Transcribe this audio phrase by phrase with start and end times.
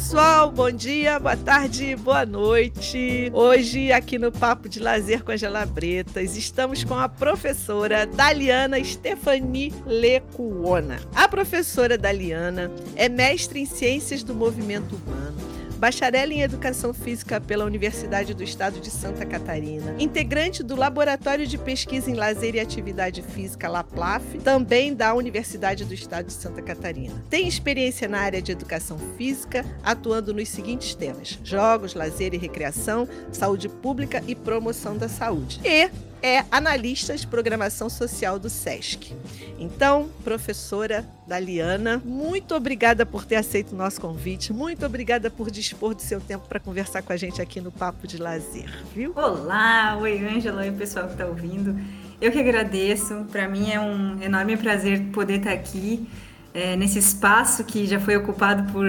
[0.00, 3.30] pessoal, bom dia, boa tarde, boa noite.
[3.34, 9.74] Hoje, aqui no Papo de Lazer com a Gelabretas, estamos com a professora Daliana Stefani
[9.84, 11.00] Lecuona.
[11.14, 15.49] A professora Daliana é mestre em Ciências do Movimento Humano
[15.80, 21.56] bacharel em Educação Física pela Universidade do Estado de Santa Catarina, integrante do Laboratório de
[21.56, 27.14] Pesquisa em Lazer e Atividade Física LAPLAF, também da Universidade do Estado de Santa Catarina.
[27.30, 33.08] Tem experiência na área de Educação Física, atuando nos seguintes temas: jogos, lazer e recreação,
[33.32, 35.60] saúde pública e promoção da saúde.
[35.64, 35.88] E
[36.22, 39.14] é analista de programação social do SESC.
[39.58, 45.94] Então, professora Daliana, muito obrigada por ter aceito o nosso convite, muito obrigada por dispor
[45.94, 49.12] do seu tempo para conversar com a gente aqui no Papo de Lazer, viu?
[49.14, 51.78] Olá, oi Ângela, oi pessoal que está ouvindo.
[52.20, 56.06] Eu que agradeço, para mim é um enorme prazer poder estar aqui
[56.52, 58.86] é, nesse espaço que já foi ocupado por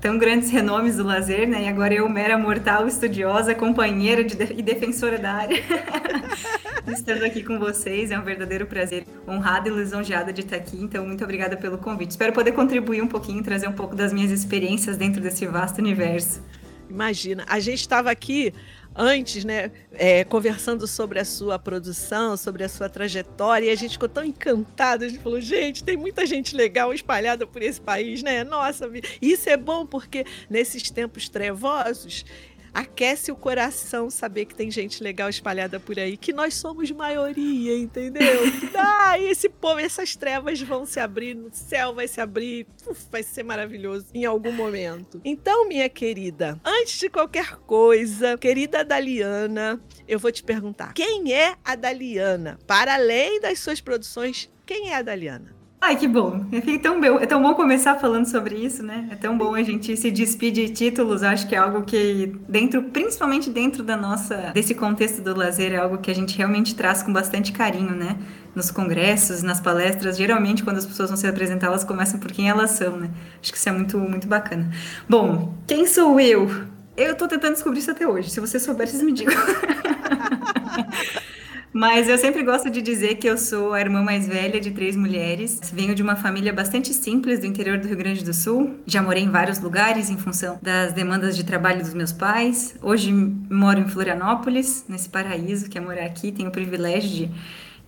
[0.00, 1.64] tão grandes renomes do lazer, né?
[1.64, 5.62] E agora eu, mera mortal, estudiosa, companheira de, e defensora da área,
[6.88, 8.10] estando aqui com vocês.
[8.10, 10.78] É um verdadeiro prazer, honrada e lisonjeada de estar aqui.
[10.80, 12.12] Então, muito obrigada pelo convite.
[12.12, 16.42] Espero poder contribuir um pouquinho, trazer um pouco das minhas experiências dentro desse vasto universo.
[16.88, 18.52] Imagina, a gente estava aqui
[19.00, 23.92] antes, né, é, conversando sobre a sua produção, sobre a sua trajetória, e a gente
[23.92, 28.22] ficou tão encantado, a gente falou, gente, tem muita gente legal espalhada por esse país,
[28.22, 28.44] né?
[28.44, 28.90] Nossa,
[29.22, 32.26] isso é bom porque nesses tempos trevosos,
[32.72, 37.76] aquece o coração saber que tem gente legal espalhada por aí, que nós somos maioria,
[37.76, 38.40] entendeu?
[38.76, 43.22] ah, esse povo, essas trevas vão se abrir, no céu vai se abrir, uf, vai
[43.22, 45.20] ser maravilhoso em algum momento.
[45.24, 51.56] Então, minha querida, antes de qualquer coisa, querida Daliana, eu vou te perguntar: quem é
[51.64, 52.58] a Daliana?
[52.66, 55.59] Para além das suas produções, quem é a Daliana?
[55.82, 56.44] Ai, que bom.
[56.52, 59.08] É tão, é tão bom começar falando sobre isso, né?
[59.10, 61.22] É tão bom a gente se despedir de títulos.
[61.22, 65.78] Acho que é algo que, dentro, principalmente dentro da nossa, desse contexto do lazer, é
[65.78, 68.18] algo que a gente realmente traz com bastante carinho, né?
[68.54, 72.48] Nos congressos, nas palestras, geralmente quando as pessoas vão se apresentar, elas começam por quem
[72.48, 73.10] elas são, né?
[73.42, 74.70] Acho que isso é muito, muito bacana.
[75.08, 76.50] Bom, quem sou eu?
[76.94, 78.28] Eu tô tentando descobrir isso até hoje.
[78.28, 79.34] Se você souber, vocês me digam.
[81.72, 84.96] Mas eu sempre gosto de dizer que eu sou a irmã mais velha de três
[84.96, 85.60] mulheres.
[85.72, 88.74] Venho de uma família bastante simples do interior do Rio Grande do Sul.
[88.86, 92.74] Já morei em vários lugares em função das demandas de trabalho dos meus pais.
[92.82, 96.32] Hoje moro em Florianópolis, nesse paraíso que é morar aqui.
[96.32, 97.30] Tenho o privilégio de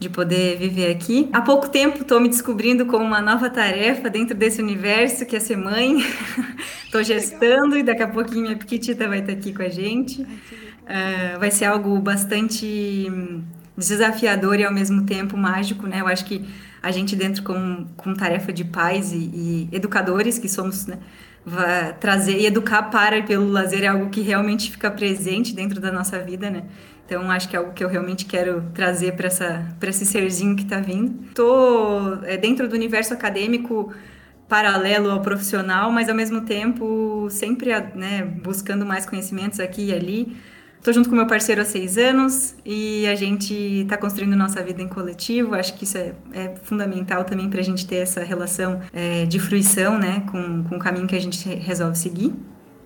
[0.03, 1.28] de poder viver aqui.
[1.32, 5.41] Há pouco tempo estou me descobrindo com uma nova tarefa dentro desse universo, que é
[5.41, 5.99] ser mãe.
[6.84, 10.22] Estou gestando e daqui a pouquinho minha Piquitita vai estar aqui com a gente.
[10.22, 13.06] Uh, vai ser algo bastante
[13.76, 16.00] desafiador e ao mesmo tempo mágico, né?
[16.00, 16.46] Eu acho que
[16.82, 20.98] a gente dentro com, com tarefa de pais e, e educadores que somos, né?
[21.98, 25.90] Trazer e educar para e pelo lazer é algo que realmente fica presente dentro da
[25.90, 26.64] nossa vida, né?
[27.04, 30.54] Então acho que é algo que eu realmente quero trazer para essa para esse serzinho
[30.54, 31.32] que está vindo.
[31.34, 33.92] Tô é, dentro do universo acadêmico
[34.48, 40.36] paralelo ao profissional, mas ao mesmo tempo sempre né, buscando mais conhecimentos aqui e ali
[40.82, 44.82] Estou junto com meu parceiro há seis anos e a gente está construindo nossa vida
[44.82, 45.54] em coletivo.
[45.54, 49.38] Acho que isso é, é fundamental também para a gente ter essa relação é, de
[49.38, 52.34] fruição né, com, com o caminho que a gente resolve seguir.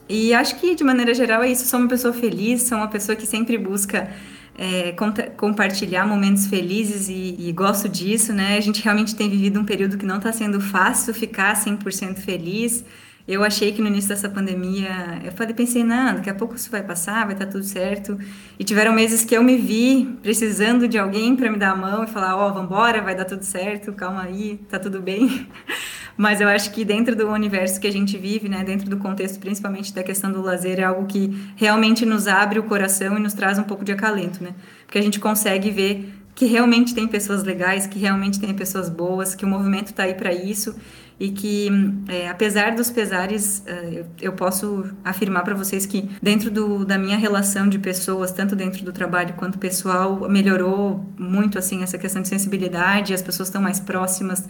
[0.07, 1.65] E acho que, de maneira geral, é isso.
[1.65, 4.11] Sou uma pessoa feliz, sou uma pessoa que sempre busca
[4.59, 4.95] é,
[5.35, 8.59] compartilhar momentos felizes e, e, gosto disso, né?
[8.59, 12.85] A gente realmente tem vivido um período que não está sendo fácil ficar 100% feliz.
[13.29, 16.71] Eu achei que no início dessa pandemia, eu falei, pensei, não, daqui a pouco isso
[16.71, 18.17] vai passar, vai estar tudo certo.
[18.57, 22.05] E tiveram meses que eu me vi precisando de alguém para me dar a mão
[22.05, 25.49] e falar, ó, oh, vambora, vai dar tudo certo, calma aí, tá tudo bem.
[26.17, 29.41] Mas eu acho que dentro do universo que a gente vive, né, dentro do contexto
[29.41, 33.35] principalmente da questão do lazer, é algo que realmente nos abre o coração e nos
[33.35, 34.55] traz um pouco de acalento, né?
[34.87, 39.35] Porque a gente consegue ver que realmente tem pessoas legais, que realmente tem pessoas boas,
[39.35, 40.77] que o movimento está aí para isso
[41.19, 41.69] e que,
[42.09, 47.17] é, apesar dos pesares, é, eu, posso afirmar para vocês que dentro do, da minha
[47.17, 52.29] relação de pessoas, tanto dentro do trabalho quanto pessoal, melhorou muito assim essa questão de
[52.29, 53.15] sensibilidade.
[53.15, 54.47] As pessoas estão mais próximas,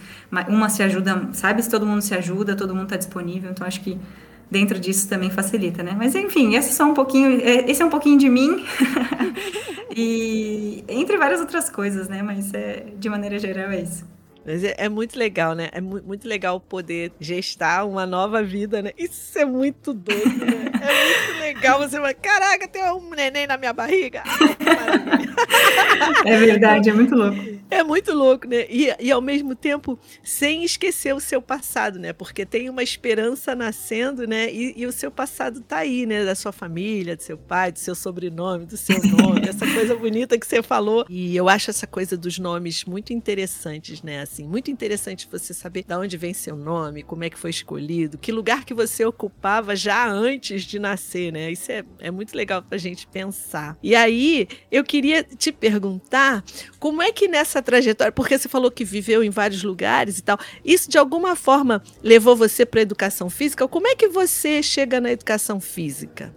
[0.49, 1.63] uma se ajuda, sabe?
[1.63, 3.49] Se todo mundo se ajuda, todo mundo está disponível.
[3.49, 3.97] Então acho que
[4.51, 5.95] dentro disso também facilita, né?
[5.97, 8.65] Mas enfim, esse é só um pouquinho, é, esse é um pouquinho de mim
[9.97, 12.23] e entre várias outras coisas, né?
[12.23, 14.16] Mas é, de maneira geral é isso.
[14.47, 15.69] Mas é, é, muito legal, né?
[15.73, 18.93] É mu muito legal poder gestar uma nova vida, né?
[18.97, 20.71] Isso é muito doido, né?
[20.81, 21.79] É muito legal.
[21.79, 24.23] Você vai, caraca, tem um neném na minha barriga.
[26.25, 27.57] é verdade, é muito louco.
[27.69, 28.67] É muito louco, né?
[28.71, 32.13] E, e ao mesmo tempo, sem esquecer o seu passado, né?
[32.13, 34.53] Porque tem uma esperança nascendo, né?
[34.53, 36.25] E, e, o seu passado tá aí, né?
[36.25, 40.39] Da sua família, do seu pai, do seu sobrenome, do seu nome, essa coisa bonita
[40.39, 41.05] que você falou.
[41.09, 44.21] E eu acho essa coisa dos nomes muito interessantes, né?
[44.21, 48.17] Assim, muito interessante você saber de onde vem seu nome, como é que foi escolhido,
[48.17, 51.53] que lugar que você ocupava já antes de nascer, né?
[51.53, 53.77] Isso é, é muito legal pra gente pensar.
[53.83, 56.43] E aí, eu queria te perguntar
[56.79, 60.39] como é que nessa trajetória, porque você falou que viveu em vários lugares e tal,
[60.65, 63.69] isso de alguma forma levou você para a educação física?
[63.69, 66.35] Como é que você chega na educação física?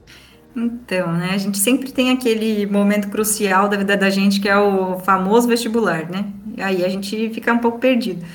[0.55, 4.57] Então, né, a gente sempre tem aquele momento crucial da vida da gente que é
[4.57, 6.25] o famoso vestibular, né?
[6.57, 8.25] E aí a gente fica um pouco perdido.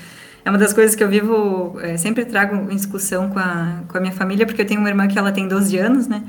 [0.43, 3.97] É uma das coisas que eu vivo, é, sempre trago em discussão com a, com
[3.97, 6.23] a minha família, porque eu tenho uma irmã que ela tem 12 anos, né?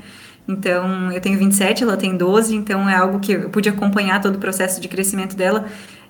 [0.47, 4.35] Então, eu tenho 27, ela tem 12, então é algo que eu pude acompanhar todo
[4.35, 5.65] o processo de crescimento dela.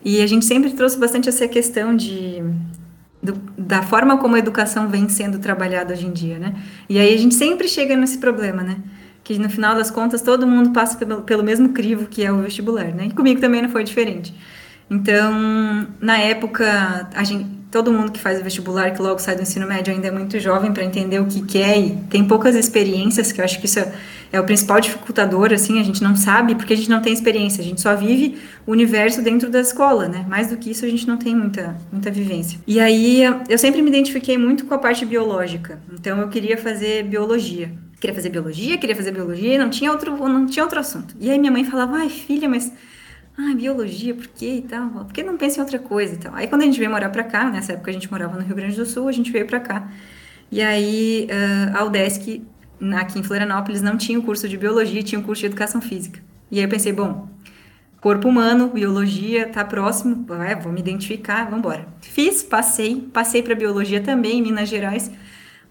[0.05, 2.43] E a gente sempre trouxe bastante essa questão de
[3.21, 6.55] do, da forma como a educação vem sendo trabalhada hoje em dia, né?
[6.87, 8.77] E aí a gente sempre chega nesse problema, né?
[9.23, 12.37] Que no final das contas todo mundo passa pelo, pelo mesmo crivo que é o
[12.37, 13.07] vestibular, né?
[13.07, 14.33] E comigo também não foi diferente.
[14.89, 19.41] Então, na época, a gente, todo mundo que faz o vestibular, que logo sai do
[19.41, 22.55] ensino médio, ainda é muito jovem para entender o que quer é, e tem poucas
[22.55, 23.91] experiências, que eu acho que isso é,
[24.31, 27.61] é, o principal dificultador, assim, a gente não sabe porque a gente não tem experiência,
[27.61, 30.25] a gente só vive o universo dentro da escola, né?
[30.27, 32.59] Mais do que isso, a gente não tem muita, muita vivência.
[32.67, 37.03] E aí, eu sempre me identifiquei muito com a parte biológica, então eu queria fazer
[37.03, 37.71] biologia.
[37.99, 41.15] Queria fazer biologia, queria fazer biologia, não tinha outro, não tinha outro assunto.
[41.19, 42.71] E aí minha mãe falava, ai filha, mas
[43.35, 44.89] ah, biologia, por quê e tal?
[44.89, 46.33] Por que não pensa em outra coisa e tal?
[46.35, 48.55] Aí quando a gente veio morar pra cá, nessa época a gente morava no Rio
[48.55, 49.87] Grande do Sul, a gente veio pra cá.
[50.51, 52.43] E aí uh, a UDESC,
[52.97, 56.19] aqui em Florianópolis, não tinha o curso de biologia, tinha o curso de educação física.
[56.51, 57.27] E aí eu pensei, bom,
[57.99, 61.87] corpo humano, biologia, tá próximo, é, vou me identificar, vamos embora.
[62.01, 65.11] Fiz, passei, passei para biologia também em Minas Gerais,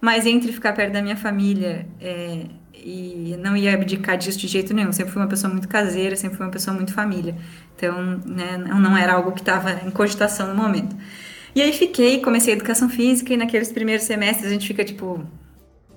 [0.01, 4.75] mas entre ficar perto da minha família é, e não ia abdicar disso de jeito
[4.75, 4.93] nenhum.
[4.93, 7.35] Sempre fui uma pessoa muito caseira, sempre fui uma pessoa muito família.
[7.75, 10.95] Então, né, não era algo que estava em cogitação no momento.
[11.55, 15.27] E aí fiquei, comecei a educação física e naqueles primeiros semestres a gente fica tipo,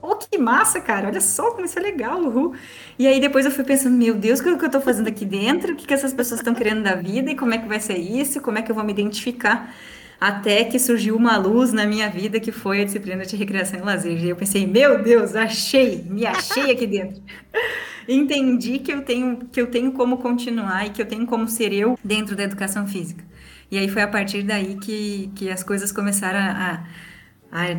[0.01, 2.53] oh, que massa, cara, olha só como isso é legal, uhul.
[2.97, 5.73] E aí depois eu fui pensando, meu Deus, o que eu estou fazendo aqui dentro?
[5.73, 7.31] O que, que essas pessoas estão querendo da vida?
[7.31, 8.41] E como é que vai ser isso?
[8.41, 9.73] Como é que eu vou me identificar?
[10.19, 13.83] até que surgiu uma luz na minha vida que foi a disciplina de recreação e
[13.83, 14.21] lazer.
[14.21, 17.21] E eu pensei, meu Deus, achei, me achei aqui dentro.
[18.07, 21.71] Entendi que eu tenho que eu tenho como continuar e que eu tenho como ser
[21.71, 23.23] eu dentro da educação física.
[23.71, 26.83] E aí foi a partir daí que, que as coisas começaram a, a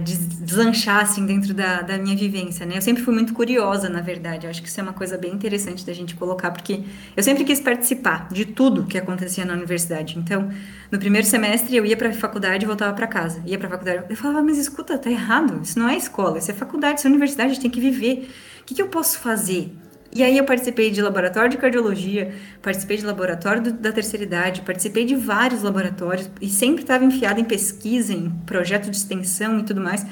[0.03, 2.77] deslanchar assim dentro da, da minha vivência, né?
[2.77, 4.47] Eu sempre fui muito curiosa, na verdade.
[4.47, 6.83] Eu acho que isso é uma coisa bem interessante da gente colocar, porque
[7.17, 10.19] eu sempre quis participar de tudo que acontecia na universidade.
[10.19, 10.51] Então,
[10.91, 13.41] no primeiro semestre eu ia para a faculdade e voltava para casa.
[13.47, 15.61] Ia para a faculdade, eu falava: "Mas escuta, tá errado.
[15.63, 18.29] Isso não é escola, isso é faculdade, isso é universidade, a gente tem que viver.
[18.63, 19.73] O que, que eu posso fazer?
[20.13, 24.63] E aí eu participei de laboratório de cardiologia, participei de laboratório do, da terceira idade,
[24.63, 29.63] participei de vários laboratórios e sempre estava enfiada em pesquisa, em projeto de extensão e
[29.63, 30.05] tudo mais.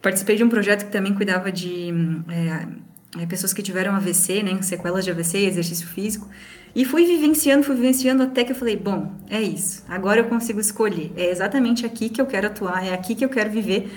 [0.00, 1.92] Participei de um projeto que também cuidava de
[2.28, 6.28] é, é, pessoas que tiveram AVC, né, sequelas de AVC e exercício físico.
[6.74, 9.84] E fui vivenciando, fui vivenciando até que eu falei, bom, é isso.
[9.88, 11.12] Agora eu consigo escolher.
[11.16, 13.90] É exatamente aqui que eu quero atuar, é aqui que eu quero viver.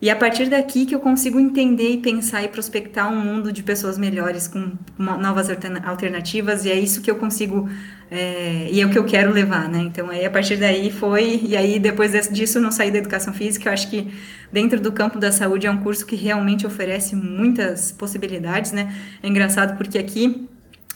[0.00, 3.62] E a partir daqui que eu consigo entender e pensar e prospectar um mundo de
[3.62, 7.66] pessoas melhores com novas alternativas e é isso que eu consigo
[8.10, 9.78] é, e é o que eu quero levar, né?
[9.78, 13.32] Então aí a partir daí foi e aí depois disso eu não saí da educação
[13.32, 13.70] física.
[13.70, 14.12] Eu acho que
[14.52, 18.94] dentro do campo da saúde é um curso que realmente oferece muitas possibilidades, né?
[19.22, 20.46] É engraçado porque aqui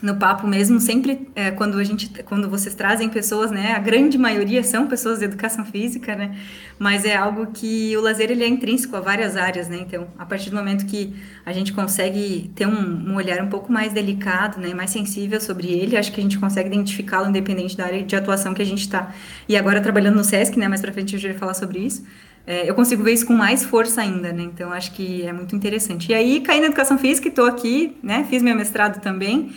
[0.02, 4.16] no papo mesmo, sempre é, quando a gente, quando vocês trazem pessoas, né, a grande
[4.16, 6.36] maioria são pessoas de educação física, né,
[6.78, 10.24] mas é algo que o lazer ele é intrínseco a várias áreas, né, então a
[10.24, 11.14] partir do momento que
[11.44, 15.68] a gente consegue ter um, um olhar um pouco mais delicado, né, mais sensível sobre
[15.68, 18.80] ele, acho que a gente consegue identificá-lo independente da área de atuação que a gente
[18.80, 19.12] está.
[19.48, 22.04] E agora trabalhando no SESC, né, mais para frente a gente vai falar sobre isso.
[22.46, 24.42] É, eu consigo ver isso com mais força ainda, né?
[24.42, 26.10] Então acho que é muito interessante.
[26.10, 28.26] E aí caí na educação física, estou aqui, né?
[28.28, 29.52] Fiz meu mestrado também.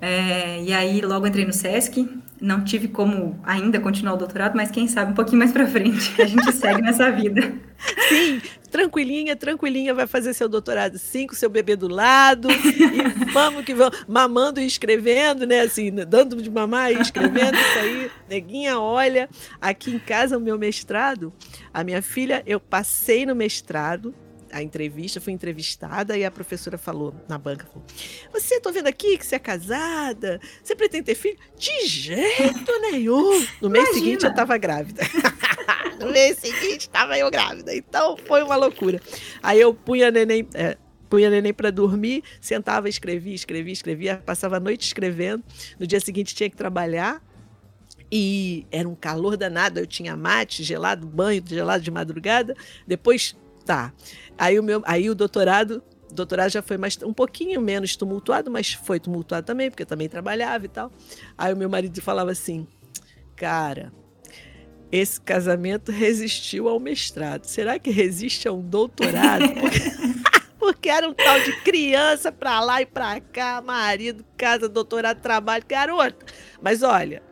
[0.00, 2.08] É, e aí logo entrei no SESC,
[2.40, 6.20] não tive como ainda continuar o doutorado, mas quem sabe um pouquinho mais para frente
[6.22, 7.52] a gente segue nessa vida.
[8.08, 8.40] Sim,
[8.70, 13.74] tranquilinha, tranquilinha, vai fazer seu doutorado sim, com seu bebê do lado, e vamos que
[13.74, 18.10] vamos, mamando e escrevendo, né, assim, dando de mamar e escrevendo isso aí.
[18.28, 19.28] Neguinha, olha,
[19.60, 21.32] aqui em casa o meu mestrado,
[21.74, 24.14] a minha filha, eu passei no mestrado,
[24.52, 27.84] a entrevista, fui entrevistada e a professora falou na banca, falou,
[28.32, 31.38] você, tô vendo aqui que você é casada, você pretende ter filho?
[31.56, 33.46] De jeito nenhum!
[33.60, 33.92] No mês Imagina.
[33.92, 35.02] seguinte eu tava grávida.
[35.98, 37.74] no mês seguinte estava eu grávida.
[37.74, 39.00] Então foi uma loucura.
[39.42, 40.46] Aí eu punha neném.
[40.54, 40.76] É,
[41.08, 45.42] punha neném para dormir, sentava, escrevia, escrevia, escrevia, passava a noite escrevendo.
[45.78, 47.22] No dia seguinte tinha que trabalhar.
[48.10, 52.56] E era um calor danado, eu tinha mate, gelado, banho gelado de madrugada.
[52.86, 53.36] Depois,
[53.68, 53.92] tá.
[54.38, 58.72] Aí o meu, aí o doutorado, doutorado já foi mais um pouquinho menos tumultuado, mas
[58.72, 60.90] foi tumultuado também, porque eu também trabalhava e tal.
[61.36, 62.66] Aí o meu marido falava assim:
[63.36, 63.92] "Cara,
[64.90, 67.44] esse casamento resistiu ao mestrado.
[67.44, 69.44] Será que resiste a um doutorado?
[70.58, 75.64] Porque era um tal de criança pra lá e pra cá, marido, casa, doutorado, trabalho,
[75.68, 76.26] garota.
[76.60, 77.22] Mas olha,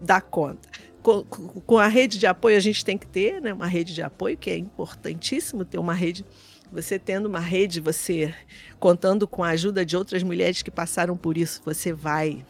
[0.00, 0.68] dá conta.
[1.02, 4.02] Com, com, a rede de apoio, a gente tem que ter né, uma rede de
[4.02, 6.24] apoio, que é importantíssimo ter uma rede.
[6.70, 8.34] Você tendo uma rede, você
[8.78, 12.44] contando com a ajuda de outras mulheres que passaram por isso, você vai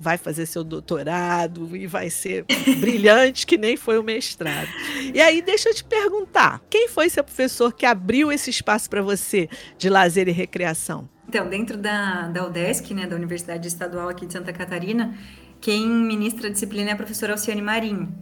[0.00, 2.46] vai fazer seu doutorado e vai ser
[2.80, 4.70] brilhante que nem foi o mestrado.
[5.12, 9.02] E aí, deixa eu te perguntar, quem foi seu professor que abriu esse espaço para
[9.02, 11.06] você de lazer e recreação?
[11.28, 15.14] Então, dentro da, da UDESC, né, da Universidade Estadual aqui de Santa Catarina,
[15.60, 18.12] quem ministra a disciplina é a professora Alciane Marinho.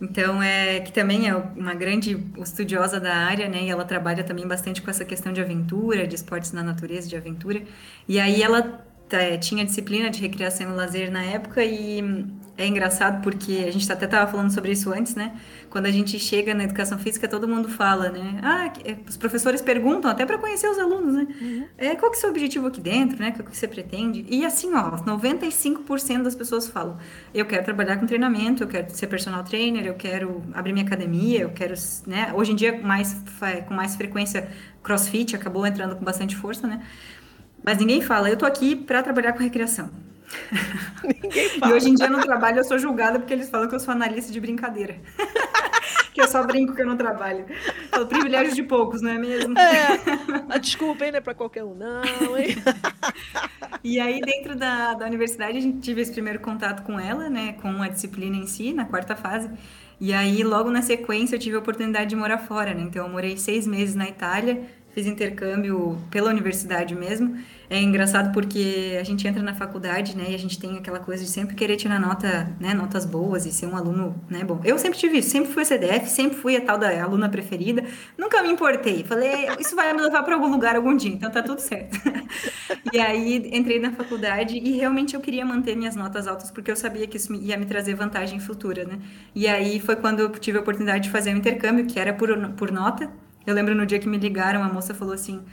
[0.00, 3.62] Então, é que também é uma grande estudiosa da área, né?
[3.62, 7.16] E ela trabalha também bastante com essa questão de aventura, de esportes na natureza, de
[7.16, 7.62] aventura.
[8.08, 8.84] E aí ela
[9.40, 12.02] tinha disciplina de recreação e lazer na época e
[12.56, 15.36] é engraçado porque a gente até estava falando sobre isso antes, né?
[15.68, 18.38] Quando a gente chega na educação física, todo mundo fala, né?
[18.42, 21.26] Ah, é, os professores perguntam até para conhecer os alunos, né?
[21.40, 21.66] Uhum.
[21.76, 23.34] É, qual que é o seu objetivo aqui dentro, né?
[23.36, 24.24] O que você pretende?
[24.28, 26.96] E assim, ó, 95% das pessoas falam:
[27.34, 31.40] eu quero trabalhar com treinamento, eu quero ser personal trainer, eu quero abrir minha academia,
[31.40, 31.74] eu quero,
[32.06, 32.32] né?
[32.34, 33.20] Hoje em dia, mais,
[33.66, 34.48] com mais frequência,
[34.80, 36.80] crossfit acabou entrando com bastante força, né?
[37.64, 39.90] Mas ninguém fala, eu tô aqui para trabalhar com recreação.
[41.22, 41.72] Ninguém fala.
[41.72, 43.92] E hoje em dia no trabalho eu sou julgada porque eles falam que eu sou
[43.92, 44.96] analista de brincadeira.
[46.12, 47.44] que eu só brinco que eu não trabalho.
[47.90, 49.58] É o privilégio de poucos, não é mesmo?
[49.58, 49.98] É.
[50.48, 52.54] Ah, desculpa, hein, não é para qualquer um, não, hein?
[53.82, 57.54] e aí, dentro da, da universidade, a gente tive esse primeiro contato com ela, né?
[57.54, 59.50] Com a disciplina em si, na quarta fase.
[60.00, 62.82] E aí, logo na sequência, eu tive a oportunidade de morar fora, né?
[62.82, 64.62] Então, eu morei seis meses na Itália,
[64.94, 67.36] fiz intercâmbio pela universidade mesmo.
[67.68, 71.24] É engraçado porque a gente entra na faculdade, né, e a gente tem aquela coisa
[71.24, 74.60] de sempre querer tirar nota, né, notas boas e ser um aluno, né, bom.
[74.64, 77.82] Eu sempre tive isso, sempre fui a CDF, sempre fui a tal da aluna preferida,
[78.16, 79.02] nunca me importei.
[79.02, 81.98] Falei, isso vai me levar para algum lugar algum dia, então tá tudo certo.
[82.92, 86.76] e aí entrei na faculdade e realmente eu queria manter minhas notas altas porque eu
[86.76, 88.98] sabia que isso ia me trazer vantagem futura, né?
[89.34, 92.28] E aí foi quando eu tive a oportunidade de fazer um intercâmbio, que era por,
[92.50, 93.10] por nota,
[93.46, 95.44] eu lembro no dia que me ligaram, a moça falou assim: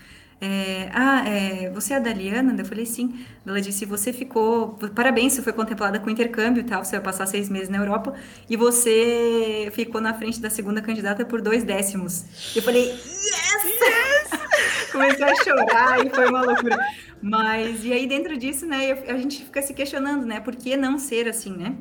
[0.42, 2.56] é, Ah, é, você é a Daliana?
[2.58, 3.24] Eu falei sim.
[3.46, 4.70] Ela disse: Você ficou.
[4.96, 6.84] Parabéns, você foi contemplada com intercâmbio e tal.
[6.84, 8.16] Você vai passar seis meses na Europa
[8.50, 12.26] e você ficou na frente da segunda candidata por dois décimos.
[12.56, 13.64] Eu falei: Yes!
[13.64, 14.42] yes!
[14.92, 16.78] Comecei a chorar e foi uma loucura.
[17.22, 20.40] Mas, e aí dentro disso, né, a gente fica se questionando, né?
[20.40, 21.76] Por que não ser assim, né?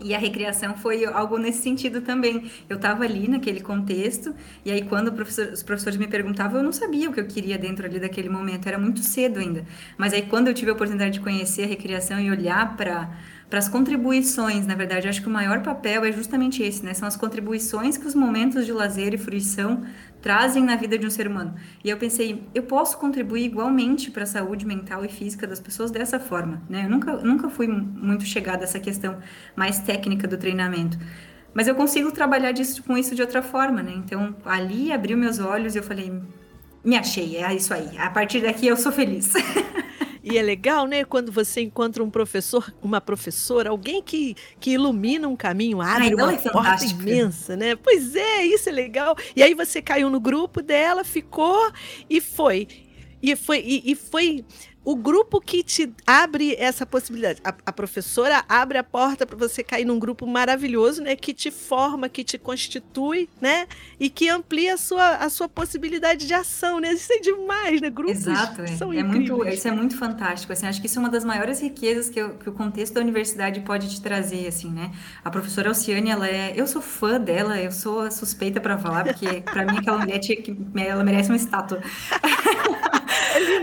[0.00, 2.50] E a recreação foi algo nesse sentido também.
[2.68, 6.72] Eu estava ali naquele contexto, e aí quando professor, os professores me perguntavam, eu não
[6.72, 9.64] sabia o que eu queria dentro ali daquele momento, era muito cedo ainda.
[9.96, 13.10] Mas aí quando eu tive a oportunidade de conhecer a recreação e olhar para
[13.48, 16.92] para as contribuições, na verdade, acho que o maior papel é justamente esse, né?
[16.92, 19.84] São as contribuições que os momentos de lazer e fruição
[20.20, 21.54] trazem na vida de um ser humano.
[21.82, 25.90] E eu pensei, eu posso contribuir igualmente para a saúde mental e física das pessoas
[25.90, 26.84] dessa forma, né?
[26.84, 29.18] Eu nunca, nunca fui muito chegada a essa questão
[29.56, 30.98] mais técnica do treinamento.
[31.54, 33.94] Mas eu consigo trabalhar disso, com isso de outra forma, né?
[33.96, 36.12] Então, ali abriu meus olhos e eu falei,
[36.84, 37.96] me achei, é isso aí.
[37.96, 39.32] A partir daqui eu sou feliz.
[40.30, 45.26] E é legal, né, quando você encontra um professor, uma professora, alguém que, que ilumina
[45.26, 47.74] um caminho, abre Ai, uma é porta imensa, né?
[47.76, 49.16] Pois é, isso é legal.
[49.34, 51.72] E aí você caiu no grupo dela, ficou
[52.10, 52.68] e foi.
[53.22, 54.44] E foi, e, e foi
[54.88, 57.42] o grupo que te abre essa possibilidade.
[57.44, 61.14] A, a professora abre a porta para você cair num grupo maravilhoso, né?
[61.14, 63.66] Que te forma, que te constitui, né?
[64.00, 66.94] E que amplia a sua, a sua possibilidade de ação, né?
[66.94, 67.90] Isso é demais, né?
[67.90, 68.66] Grupos Exato, é.
[68.78, 70.54] são é muito, Isso é muito fantástico.
[70.54, 73.60] Assim, acho que isso é uma das maiores riquezas que, que o contexto da universidade
[73.60, 74.90] pode te trazer, assim, né?
[75.22, 76.54] A professora Alciane, ela é...
[76.56, 80.40] Eu sou fã dela, eu sou suspeita para falar, porque para mim aquela mulher tinha
[80.40, 80.56] que...
[80.76, 81.82] Ela merece uma estátua.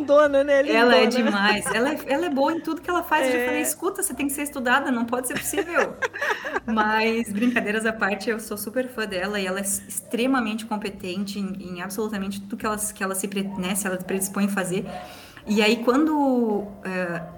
[0.05, 0.61] É lindona, né?
[0.61, 0.79] Lindona.
[0.79, 1.65] Ela é demais.
[1.67, 3.25] Ela é, ela é boa em tudo que ela faz.
[3.25, 3.29] É.
[3.29, 5.95] Eu já falei, escuta, você tem que ser estudada, não pode ser possível.
[6.65, 11.75] Mas, brincadeiras à parte, eu sou super fã dela e ela é extremamente competente em,
[11.77, 14.85] em absolutamente tudo que ela, que ela se, né, se ela predispõe a fazer.
[15.47, 16.71] E aí, quando uh,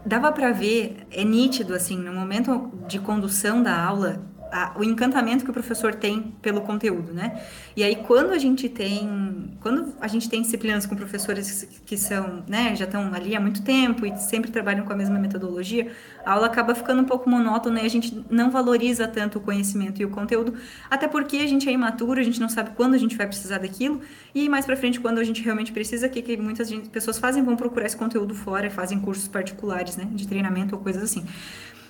[0.06, 4.22] dava para ver, é nítido, assim, no momento de condução da aula,
[4.52, 7.42] a, o encantamento que o professor tem pelo conteúdo, né?
[7.76, 12.44] E aí quando a gente tem, quando a gente tem disciplinas com professores que são,
[12.48, 15.92] né, já estão ali há muito tempo e sempre trabalham com a mesma metodologia,
[16.26, 20.02] a aula acaba ficando um pouco monótona e a gente não valoriza tanto o conhecimento
[20.02, 20.54] e o conteúdo,
[20.90, 23.60] até porque a gente é imaturo, a gente não sabe quando a gente vai precisar
[23.60, 24.02] daquilo
[24.34, 27.56] e mais para frente quando a gente realmente precisa, que, que muitas pessoas fazem vão
[27.56, 31.26] procurar esse conteúdo fora, fazem cursos particulares, né, de treinamento ou coisas assim.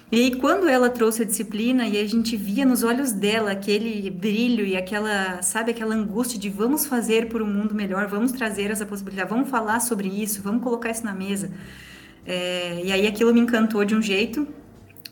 [0.10, 4.10] E aí, quando ela trouxe a disciplina e a gente via nos olhos dela aquele
[4.10, 8.72] brilho e aquela, sabe, aquela angústia de vamos fazer por um mundo melhor, vamos trazer
[8.72, 11.52] essa possibilidade, vamos falar sobre isso, vamos colocar isso na mesa.
[12.26, 14.48] É, e aí aquilo me encantou de um jeito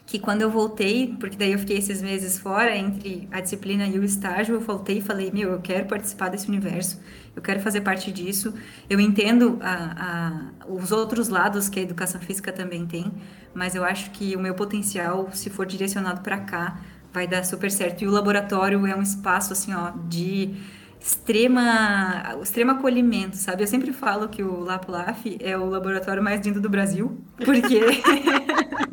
[0.06, 4.00] que quando eu voltei, porque daí eu fiquei esses meses fora entre a disciplina e
[4.00, 7.02] o estágio, eu voltei e falei, meu, eu quero participar desse universo,
[7.36, 8.54] eu quero fazer parte disso.
[8.90, 13.12] Eu entendo a, a, os outros lados que a educação física também tem,
[13.56, 16.80] mas eu acho que o meu potencial, se for direcionado para cá,
[17.12, 18.04] vai dar super certo.
[18.04, 20.54] E o laboratório é um espaço assim, ó, de
[21.00, 23.64] extrema, extremo acolhimento, sabe?
[23.64, 27.80] Eu sempre falo que o Lapulaf é o laboratório mais lindo do Brasil, porque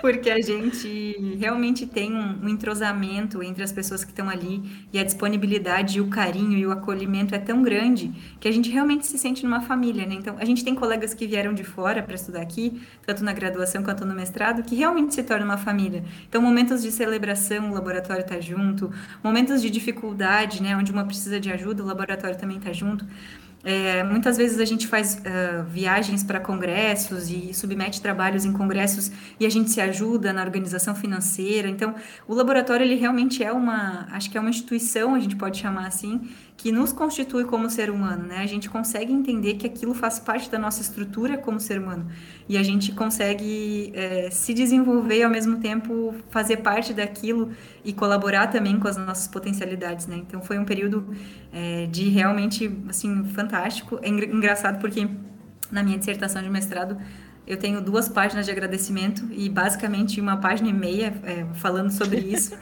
[0.00, 4.62] porque a gente realmente tem um, um, entrosamento entre as pessoas que estão ali
[4.92, 8.70] e a disponibilidade e o carinho e o acolhimento é tão grande que a gente
[8.70, 10.14] realmente se sente numa família, né?
[10.14, 13.82] Então, a gente tem colegas que vieram de fora para estudar aqui, tanto na graduação
[13.82, 16.04] quanto no mestrado, que realmente se tornam uma família.
[16.28, 18.90] Então, momentos de celebração, o laboratório está junto,
[19.22, 23.04] momentos de dificuldade, né, onde uma precisa de ajuda, o laboratório também está junto.
[23.64, 29.10] É, muitas vezes a gente faz uh, viagens para congressos e submete trabalhos em congressos
[29.38, 31.68] e a gente se ajuda na organização financeira.
[31.68, 31.94] Então,
[32.26, 35.88] o laboratório ele realmente é uma, acho que é uma instituição, a gente pode chamar
[35.88, 38.38] assim, que nos constitui como ser humano, né?
[38.38, 42.08] A gente consegue entender que aquilo faz parte da nossa estrutura como ser humano
[42.48, 47.52] e a gente consegue é, se desenvolver e ao mesmo tempo fazer parte daquilo
[47.84, 50.16] e colaborar também com as nossas potencialidades, né?
[50.16, 51.14] Então foi um período
[51.52, 54.00] é, de realmente assim fantástico.
[54.02, 55.08] É engraçado porque
[55.70, 56.98] na minha dissertação de mestrado
[57.48, 62.18] eu tenho duas páginas de agradecimento e basicamente uma página e meia é, falando sobre
[62.30, 62.54] isso.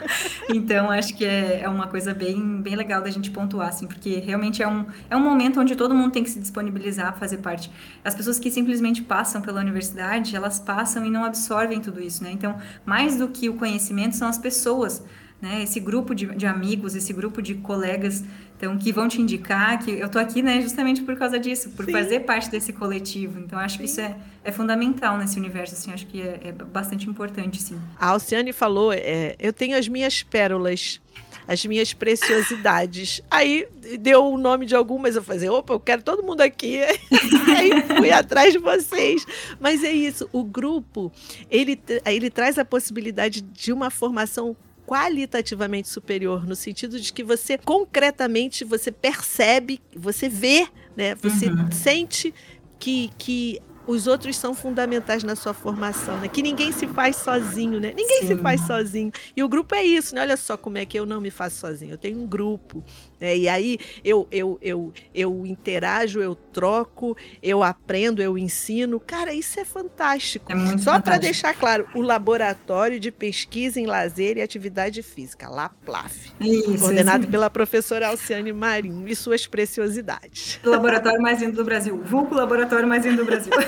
[0.48, 4.18] então, acho que é, é, uma coisa bem, bem legal da gente pontuar, assim, porque
[4.18, 7.36] realmente é um, é um momento onde todo mundo tem que se disponibilizar a fazer
[7.36, 7.70] parte.
[8.02, 12.30] As pessoas que simplesmente passam pela universidade, elas passam e não absorvem tudo isso, né?
[12.32, 15.04] Então, mais do que o conhecimento, são as pessoas
[15.40, 15.62] né?
[15.62, 18.22] Esse grupo de, de amigos, esse grupo de colegas,
[18.60, 21.86] então que vão te indicar que eu tô aqui, né, justamente por causa disso, por
[21.86, 21.92] Sim.
[21.92, 23.40] fazer parte desse coletivo.
[23.40, 23.78] Então acho Sim.
[23.78, 27.80] que isso é, é fundamental nesse universo, assim, acho que é, é bastante importante, sim.
[27.98, 31.00] A Alciane falou, é, eu tenho as minhas pérolas
[31.48, 33.20] as minhas preciosidades.
[33.28, 33.66] Aí
[33.98, 36.78] deu o nome de algumas, eu falei, opa, eu quero todo mundo aqui.
[37.56, 39.26] Aí fui atrás de vocês.
[39.58, 41.10] Mas é isso, o grupo,
[41.50, 44.56] ele, ele traz a possibilidade de uma formação
[44.90, 51.14] qualitativamente superior, no sentido de que você concretamente você percebe, você vê, né?
[51.14, 51.70] Você uhum.
[51.70, 52.34] sente
[52.76, 56.26] que, que os outros são fundamentais na sua formação, né?
[56.26, 57.94] Que ninguém se faz sozinho, né?
[57.96, 58.26] Ninguém Sim.
[58.26, 59.12] se faz sozinho.
[59.36, 60.22] E o grupo é isso, né?
[60.22, 61.92] Olha só como é que eu não me faço sozinho.
[61.92, 62.82] Eu tenho um grupo,
[63.20, 63.36] né?
[63.36, 68.98] E aí eu, eu, eu, eu interajo, eu troco, eu aprendo, eu ensino.
[68.98, 70.50] Cara, isso é fantástico.
[70.52, 76.32] É só para deixar claro, o Laboratório de Pesquisa em Lazer e Atividade Física, LAPLAF.
[76.40, 77.30] Isso, coordenado isso.
[77.30, 80.58] pela professora Alciane Marinho e suas preciosidades.
[80.64, 82.00] O laboratório mais lindo do Brasil.
[82.04, 83.52] Vulco Laboratório mais lindo do Brasil.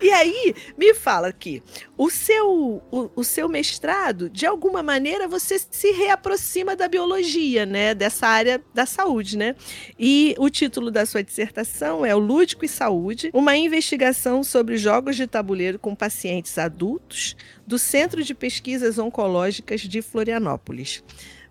[0.00, 1.62] E aí, me fala aqui,
[1.96, 7.94] o seu, o, o, seu mestrado, de alguma maneira, você se reaproxima da biologia, né?
[7.94, 9.54] Dessa área da saúde, né?
[9.98, 15.16] E o título da sua dissertação é O Lúdico e Saúde, uma investigação sobre jogos
[15.16, 17.36] de tabuleiro com pacientes adultos
[17.66, 21.04] do Centro de Pesquisas Oncológicas de Florianópolis.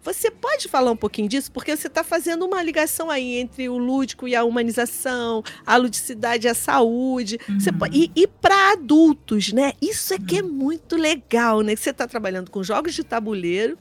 [0.04, 1.52] Você pode falar um pouquinho disso?
[1.52, 6.48] Porque você está fazendo uma ligação aí entre o lúdico e a humanização, a ludicidade
[6.48, 7.38] e a saúde.
[7.50, 7.78] Uhum.
[7.78, 9.74] Pode, e, e para adultos, né?
[9.82, 10.50] Isso é que é uhum.
[10.50, 11.76] muito legal, né?
[11.76, 13.78] Você está trabalhando com jogos de tabuleiro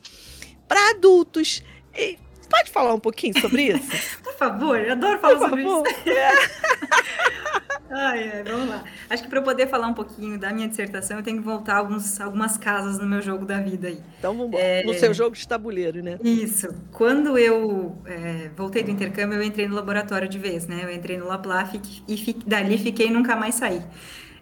[0.66, 1.62] para adultos.
[1.94, 2.18] E,
[2.48, 4.18] pode falar um pouquinho sobre isso?
[4.22, 5.86] Por favor, eu adoro falar Por sobre favor.
[5.86, 5.98] isso.
[7.90, 8.84] Ai, ai, vamos lá.
[9.08, 12.20] Acho que para poder falar um pouquinho da minha dissertação, eu tenho que voltar alguns,
[12.20, 13.98] algumas casas no meu jogo da vida aí.
[14.18, 14.84] Então vamos é...
[14.84, 16.18] No seu jogo de tabuleiro, né?
[16.22, 16.68] Isso.
[16.92, 20.80] Quando eu é, voltei do intercâmbio, eu entrei no laboratório de vez, né?
[20.82, 23.82] Eu entrei no Laplaf e dali fiquei e nunca mais saí.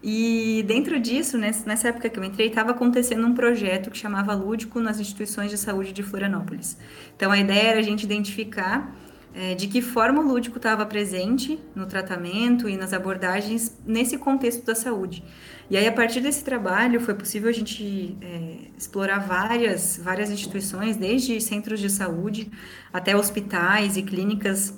[0.08, 4.78] E dentro disso, nessa época que eu entrei, estava acontecendo um projeto que chamava Lúdico
[4.78, 6.78] nas instituições de saúde de Florianópolis.
[7.16, 8.94] Então a ideia era a gente identificar
[9.34, 14.64] é, de que forma o lúdico estava presente no tratamento e nas abordagens nesse contexto
[14.64, 15.24] da saúde.
[15.68, 20.96] E aí, a partir desse trabalho, foi possível a gente é, explorar várias, várias instituições,
[20.96, 22.48] desde centros de saúde
[22.92, 24.72] até hospitais e clínicas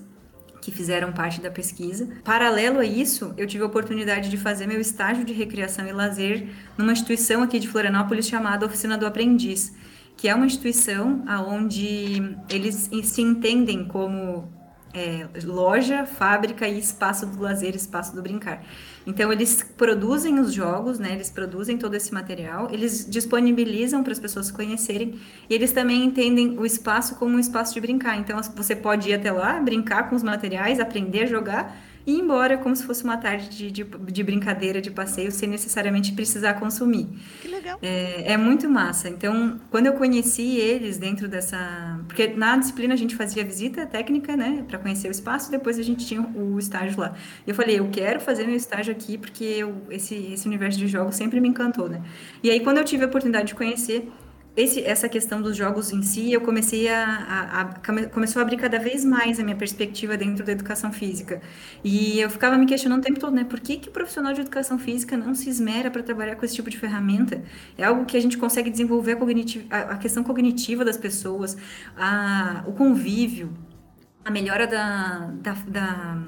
[0.68, 2.09] que fizeram parte da pesquisa.
[2.22, 6.46] Paralelo a isso, eu tive a oportunidade de fazer meu estágio de recreação e lazer
[6.76, 9.74] numa instituição aqui de Florianópolis chamada Oficina do Aprendiz
[10.18, 14.52] que é uma instituição onde eles se entendem como
[14.94, 18.64] é, loja, fábrica e espaço do lazer, espaço do brincar.
[19.07, 21.12] Então eles produzem os jogos, né?
[21.12, 26.59] Eles produzem todo esse material, eles disponibilizam para as pessoas conhecerem e eles também entendem
[26.59, 28.18] o espaço como um espaço de brincar.
[28.18, 31.77] Então você pode ir até lá, brincar com os materiais, aprender a jogar
[32.09, 35.47] e ir embora como se fosse uma tarde de, de, de brincadeira, de passeio, sem
[35.47, 37.07] necessariamente precisar consumir.
[37.42, 37.79] Que legal.
[37.83, 39.11] É, é, muito massa.
[39.11, 42.01] Então, quando eu conheci eles dentro dessa.
[42.07, 45.83] Porque na disciplina a gente fazia visita técnica, né, para conhecer o espaço, depois a
[45.83, 47.14] gente tinha o estágio lá.
[47.47, 50.88] E eu falei, eu quero fazer meu estágio aqui, porque eu, esse, esse universo de
[50.88, 52.01] jogos sempre me encantou, né?
[52.42, 54.11] E aí, quando eu tive a oportunidade de conhecer
[54.59, 57.64] esse, essa questão dos jogos em si, eu comecei a, a, a,
[58.09, 61.40] começou a abrir cada vez mais a minha perspectiva dentro da educação física.
[61.85, 63.44] E eu ficava me questionando o tempo todo, né?
[63.44, 66.57] Por que, que o profissional de educação física não se esmera para trabalhar com esse
[66.57, 67.40] tipo de ferramenta?
[67.77, 69.16] É algo que a gente consegue desenvolver
[69.71, 71.57] a, a questão cognitiva das pessoas,
[72.66, 73.53] o convívio,
[74.25, 76.18] a melhora da, da, da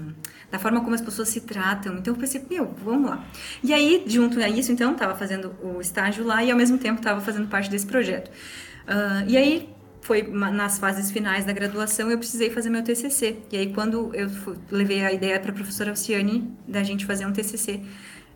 [0.50, 1.96] da forma como as pessoas se tratam.
[1.96, 3.24] Então eu pensei, meu, vamos lá.
[3.62, 6.98] E aí, junto a isso, então, estava fazendo o estágio lá e ao mesmo tempo
[6.98, 8.28] estava fazendo parte desse projeto.
[8.28, 9.68] Uh, e aí
[10.00, 13.36] foi nas fases finais da graduação eu precisei fazer meu TCC.
[13.52, 14.30] E aí quando eu
[14.70, 17.80] levei a ideia para a professora Alciane da gente fazer um TCC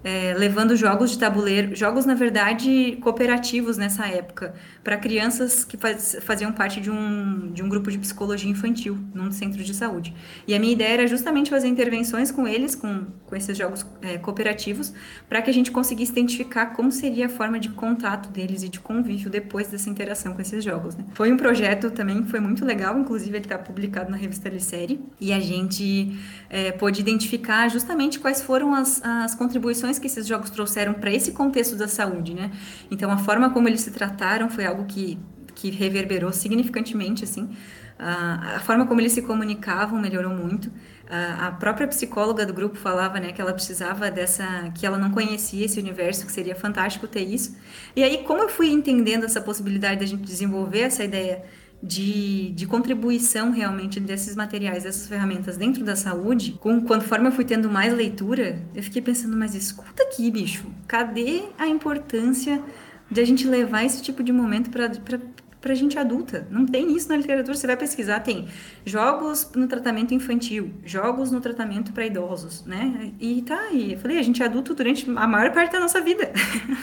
[0.04, 6.18] é, levando jogos de tabuleiro, jogos na verdade cooperativos nessa época, para crianças que faz,
[6.20, 10.14] faziam parte de um, de um grupo de psicologia infantil num centro de saúde.
[10.46, 14.18] E a minha ideia era justamente fazer intervenções com eles, com, com esses jogos é,
[14.18, 14.92] cooperativos,
[15.26, 18.80] para que a gente conseguisse identificar como seria a forma de contato deles e de
[18.80, 20.94] convívio depois dessa interação com esses jogos.
[20.94, 21.04] Né?
[21.14, 25.00] Foi um projeto também que foi muito legal, inclusive ele está publicado na revista Licere,
[25.18, 26.14] e a gente
[26.50, 31.33] é, pôde identificar justamente quais foram as, as contribuições que esses jogos trouxeram para esse
[31.33, 32.50] contexto da saúde, né?
[32.90, 35.18] Então, a forma como eles se trataram foi algo que,
[35.54, 37.50] que reverberou significantemente, assim.
[37.98, 40.70] a forma como eles se comunicavam melhorou muito.
[41.09, 45.64] a própria psicóloga do grupo falava, né, que ela precisava dessa, que ela não conhecia
[45.64, 47.57] esse universo, que seria fantástico ter isso.
[47.94, 51.44] E aí, como eu fui entendendo essa possibilidade da gente desenvolver essa ideia
[51.84, 57.44] de, de contribuição realmente desses materiais, dessas ferramentas dentro da saúde, com, conforme eu fui
[57.44, 62.62] tendo mais leitura, eu fiquei pensando, mas escuta aqui, bicho, cadê a importância
[63.10, 65.20] de a gente levar esse tipo de momento para
[65.64, 66.46] para gente adulta.
[66.50, 67.57] Não tem isso na literatura.
[67.57, 68.46] Você vai pesquisar, tem
[68.85, 73.12] jogos no tratamento infantil, jogos no tratamento para idosos, né?
[73.18, 73.94] E tá aí.
[73.94, 76.31] Eu falei, a gente é adulto durante a maior parte da nossa vida.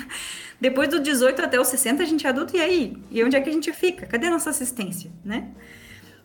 [0.60, 2.98] Depois do 18 até os 60, a gente é adulto, e aí?
[3.12, 4.08] E onde é que a gente fica?
[4.08, 5.50] Cadê a nossa assistência, né?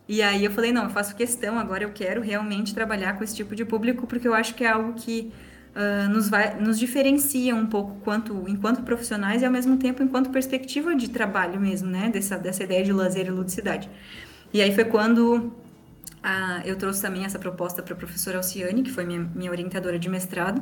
[0.09, 3.35] E aí eu falei, não, eu faço questão, agora eu quero realmente trabalhar com esse
[3.35, 5.31] tipo de público, porque eu acho que é algo que
[5.77, 10.31] uh, nos, vai, nos diferencia um pouco quanto, enquanto profissionais e ao mesmo tempo enquanto
[10.31, 12.09] perspectiva de trabalho mesmo, né?
[12.09, 13.89] Dessa, dessa ideia de lazer e ludicidade.
[14.53, 18.91] E aí foi quando uh, eu trouxe também essa proposta para a professora Alciane, que
[18.91, 20.61] foi minha, minha orientadora de mestrado,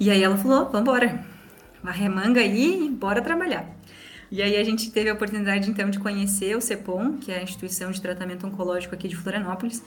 [0.00, 1.24] e aí ela falou, vamos embora,
[1.84, 3.78] remanga aí e bora trabalhar.
[4.30, 7.42] E aí a gente teve a oportunidade então de conhecer o CEPOM, que é a
[7.42, 9.82] instituição de tratamento oncológico aqui de Florianópolis,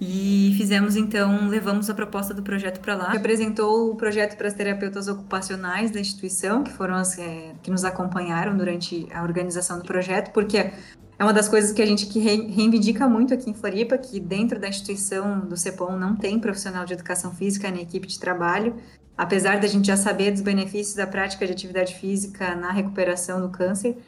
[0.00, 3.12] e fizemos então, levamos a proposta do projeto para lá.
[3.12, 7.84] Apresentou o projeto para as terapeutas ocupacionais da instituição, que foram as é, que nos
[7.84, 12.18] acompanharam durante a organização do projeto, porque é uma das coisas que a gente que
[12.18, 16.94] reivindica muito aqui em Floripa, que dentro da instituição do CEPOM não tem profissional de
[16.94, 18.76] educação física nem equipe de trabalho,
[19.18, 23.50] apesar da gente já saber dos benefícios da prática de atividade física na recuperação do
[23.50, 23.98] câncer,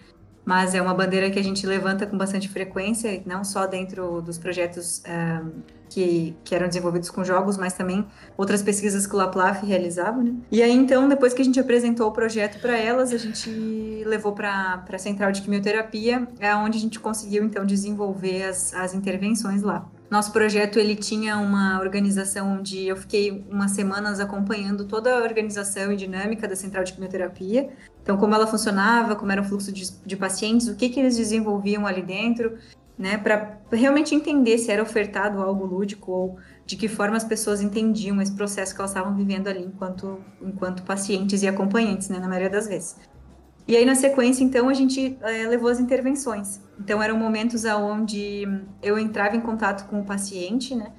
[0.42, 4.38] mas é uma bandeira que a gente levanta com bastante frequência, não só dentro dos
[4.38, 5.02] projetos
[5.92, 10.34] que, que eram desenvolvidos com jogos, mas também outras pesquisas que o Laplaf realizava, né?
[10.50, 13.50] E aí, então, depois que a gente apresentou o projeto para elas, a gente
[14.06, 18.94] levou para a central de quimioterapia, é onde a gente conseguiu, então, desenvolver as, as
[18.94, 19.86] intervenções lá.
[20.10, 25.90] Nosso projeto ele tinha uma organização onde eu fiquei umas semanas acompanhando toda a organização
[25.90, 27.70] e dinâmica da central de quimioterapia.
[28.02, 31.16] Então, como ela funcionava, como era o fluxo de, de pacientes, o que, que eles
[31.16, 32.58] desenvolviam ali dentro,
[32.98, 37.60] né, para realmente entender se era ofertado algo lúdico ou de que forma as pessoas
[37.60, 42.28] entendiam esse processo que elas estavam vivendo ali enquanto, enquanto pacientes e acompanhantes, né, na
[42.28, 42.96] maioria das vezes.
[43.66, 46.60] E aí, na sequência, então, a gente é, levou as intervenções.
[46.80, 48.42] Então, eram momentos onde
[48.82, 50.92] eu entrava em contato com o paciente, né?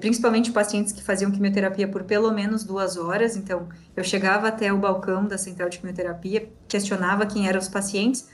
[0.00, 3.36] principalmente pacientes que faziam quimioterapia por pelo menos duas horas.
[3.36, 8.30] Então, eu chegava até o balcão da central de quimioterapia, questionava quem eram os pacientes.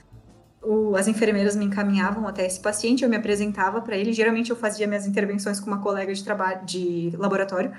[0.67, 4.11] O, as enfermeiras me encaminhavam até esse paciente, eu me apresentava para ele.
[4.11, 7.71] Geralmente, eu fazia minhas intervenções com uma colega de trabalho de laboratório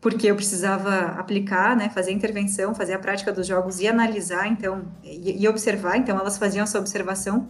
[0.00, 4.46] porque eu precisava aplicar, né, fazer a intervenção, fazer a prática dos jogos e analisar,
[4.46, 5.96] então, e, e, observar.
[5.96, 7.48] Então, elas faziam essa observação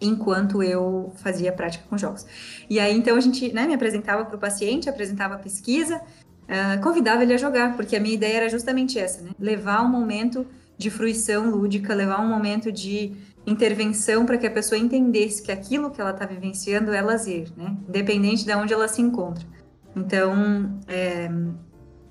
[0.00, 2.26] enquanto eu fazia a prática com jogos.
[2.68, 6.82] E aí, então, a gente né, me apresentava para o paciente, apresentava a pesquisa, uh,
[6.82, 10.46] convidava ele a jogar, porque a minha ideia era justamente essa, né, levar um momento
[10.76, 13.14] de fruição lúdica, levar um momento de
[13.46, 17.76] intervenção para que a pessoa entendesse que aquilo que ela está vivenciando é lazer, né,
[17.88, 19.44] independente de onde ela se encontra.
[19.96, 21.30] Então, é,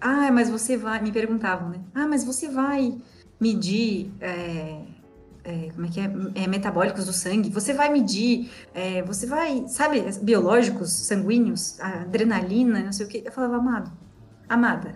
[0.04, 1.02] ah, mas você vai.
[1.02, 1.80] Me perguntavam, né?
[1.96, 2.98] Ah, mas você vai
[3.40, 4.12] medir.
[4.20, 4.82] É,
[5.46, 6.12] é, como é que é?
[6.36, 6.48] é?
[6.48, 7.50] Metabólicos do sangue.
[7.50, 8.52] Você vai medir.
[8.74, 9.66] É, você vai.
[9.68, 13.24] Sabe, biológicos, sanguíneos, adrenalina, não sei o quê.
[13.26, 13.92] Eu falava, amado,
[14.50, 14.96] amada,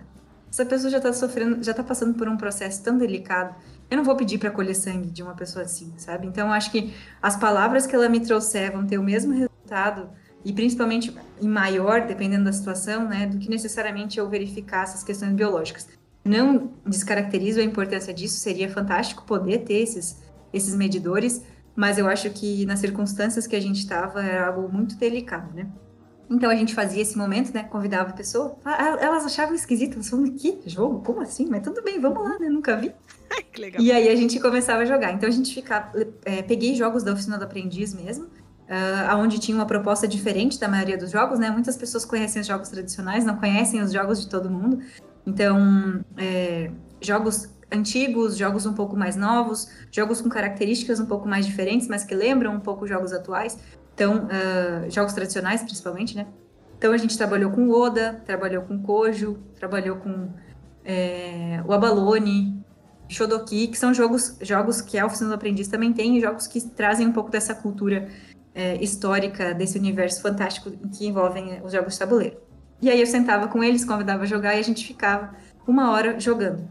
[0.50, 3.54] essa pessoa já tá sofrendo, já tá passando por um processo tão delicado.
[3.90, 6.26] Eu não vou pedir para colher sangue de uma pessoa assim, sabe?
[6.26, 10.10] Então, acho que as palavras que ela me trouxer vão ter o mesmo resultado
[10.44, 15.32] e principalmente em maior, dependendo da situação, né, do que necessariamente eu verificar essas questões
[15.32, 15.88] biológicas.
[16.24, 20.22] Não descaracterizo a importância disso, seria fantástico poder ter esses,
[20.52, 21.42] esses medidores,
[21.74, 25.66] mas eu acho que nas circunstâncias que a gente estava era algo muito delicado, né?
[26.30, 27.64] Então a gente fazia esse momento, né?
[27.64, 28.56] Convidava a pessoa.
[28.64, 31.00] Ah, elas achavam esquisito, elas falavam, que jogo?
[31.02, 31.46] Como assim?
[31.48, 32.48] Mas tudo bem, vamos lá, né?
[32.48, 32.92] Nunca vi.
[33.52, 33.82] que legal.
[33.82, 35.12] E aí a gente começava a jogar.
[35.12, 35.92] Então a gente ficava.
[36.24, 38.28] É, peguei jogos da oficina do aprendiz mesmo
[38.68, 41.50] uh, onde tinha uma proposta diferente da maioria dos jogos, né?
[41.50, 44.80] Muitas pessoas conhecem os jogos tradicionais, não conhecem os jogos de todo mundo.
[45.26, 51.44] Então, é, jogos antigos, jogos um pouco mais novos, jogos com características um pouco mais
[51.46, 53.58] diferentes, mas que lembram um pouco jogos atuais.
[53.98, 56.28] Então, uh, jogos tradicionais, principalmente, né?
[56.78, 60.30] Então, a gente trabalhou com Oda, trabalhou com Kojo, trabalhou com
[60.84, 62.64] é, o Abalone,
[63.08, 67.08] Shodoki, que são jogos, jogos que a Oficina do Aprendiz também tem, jogos que trazem
[67.08, 68.06] um pouco dessa cultura
[68.54, 72.36] é, histórica desse universo fantástico que envolvem é, os jogos de tabuleiro.
[72.80, 75.34] E aí eu sentava com eles, convidava a jogar e a gente ficava
[75.66, 76.70] uma hora jogando.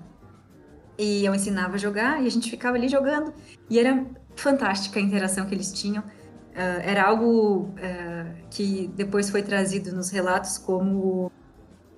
[0.98, 3.34] E eu ensinava a jogar e a gente ficava ali jogando.
[3.70, 6.02] E era fantástica a interação que eles tinham.
[6.58, 11.32] Uh, era algo uh, que depois foi trazido nos relatos como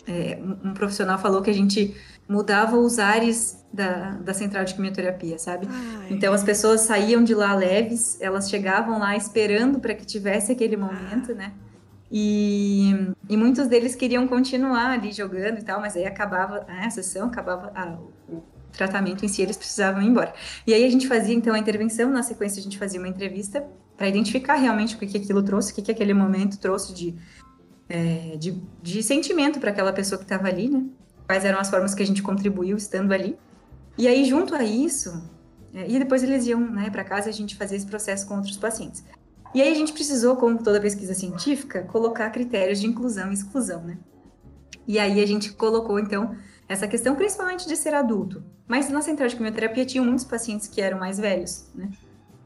[0.06, 1.96] é, um profissional falou que a gente
[2.28, 5.68] mudava os ares da, da central de quimioterapia, sabe?
[5.70, 6.08] Ai.
[6.10, 10.76] Então as pessoas saíam de lá leves, elas chegavam lá esperando para que tivesse aquele
[10.76, 11.54] momento, né?
[12.12, 16.90] E, e, muitos deles queriam continuar ali jogando e tal, mas aí acabava né, a
[16.90, 18.42] sessão, acabava a, o
[18.72, 20.34] tratamento em si, eles precisavam ir embora.
[20.66, 23.64] E aí a gente fazia então a intervenção, na sequência a gente fazia uma entrevista
[24.00, 27.14] para identificar realmente o que, aquilo trouxe, o que, que aquele momento trouxe de,
[27.90, 30.86] é, de, de sentimento para aquela pessoa que estava ali, né?
[31.28, 33.38] quais eram as formas que a gente contribuiu estando ali.
[33.98, 35.22] E aí, junto a isso,
[35.74, 38.36] é, e depois eles iam né, para casa e a gente fazia esse processo com
[38.38, 39.04] outros pacientes.
[39.54, 43.84] E aí a gente precisou, como toda pesquisa científica, colocar critérios de inclusão e exclusão,
[43.84, 43.98] né?
[44.88, 46.38] E aí a gente colocou, então,
[46.70, 48.42] essa questão principalmente de ser adulto.
[48.66, 51.90] Mas na central de quimioterapia tinham muitos pacientes que eram mais velhos, né?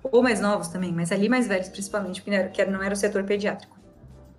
[0.03, 3.77] Ou mais novos também, mas ali mais velhos principalmente, porque não era o setor pediátrico.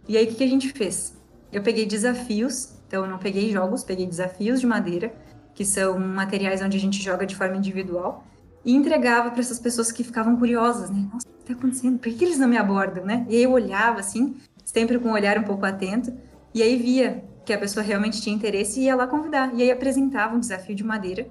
[0.07, 1.16] E aí o que, a gente fez?
[1.50, 5.12] Eu peguei desafios então, eu não peguei jogos, peguei desafios de madeira,
[5.53, 8.24] que são materiais onde a gente joga de forma individual,
[8.64, 11.05] e entregava para essas pessoas que ficavam curiosas, né?
[11.12, 11.98] Nossa, o que está acontecendo?
[11.98, 13.27] Por que eles não me abordam, né?
[13.29, 16.12] E aí eu olhava assim, sempre com um olhar um pouco atento,
[16.55, 19.53] e aí via que a pessoa realmente tinha interesse e ia lá convidar.
[19.55, 21.27] E aí apresentava um desafio de madeira,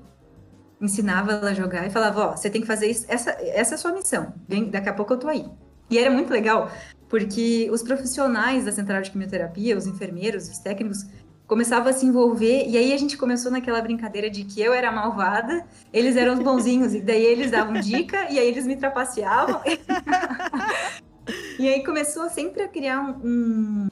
[0.84, 3.74] ensinava ela a jogar e falava: Ó, oh, você tem que fazer isso, essa, essa
[3.74, 5.46] é a sua missão, Vem, daqui a pouco eu tô aí.
[5.90, 6.72] E era muito legal,
[7.10, 11.06] porque os profissionais da central de quimioterapia, os enfermeiros, os técnicos,
[11.48, 14.92] começava a se envolver, e aí a gente começou naquela brincadeira de que eu era
[14.92, 19.62] malvada, eles eram os bonzinhos, e daí eles davam dica, e aí eles me trapaceavam.
[21.60, 23.88] e aí começou sempre a criar um,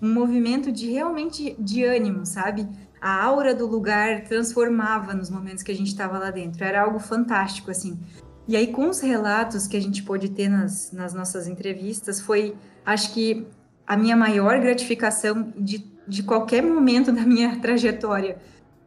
[0.00, 2.68] um movimento de realmente de ânimo, sabe?
[3.02, 7.00] A aura do lugar transformava nos momentos que a gente estava lá dentro, era algo
[7.00, 7.98] fantástico, assim.
[8.46, 12.54] E aí, com os relatos que a gente pôde ter nas, nas nossas entrevistas, foi,
[12.86, 13.44] acho que
[13.84, 18.38] a minha maior gratificação de, de qualquer momento da minha trajetória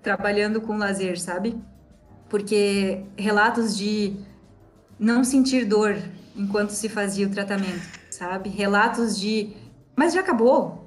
[0.02, 1.62] trabalhando com lazer, sabe?
[2.30, 4.16] Porque relatos de
[4.98, 5.98] não sentir dor
[6.38, 8.50] enquanto se fazia o tratamento, sabe?
[8.50, 9.54] Relatos de,
[9.94, 10.86] mas já acabou.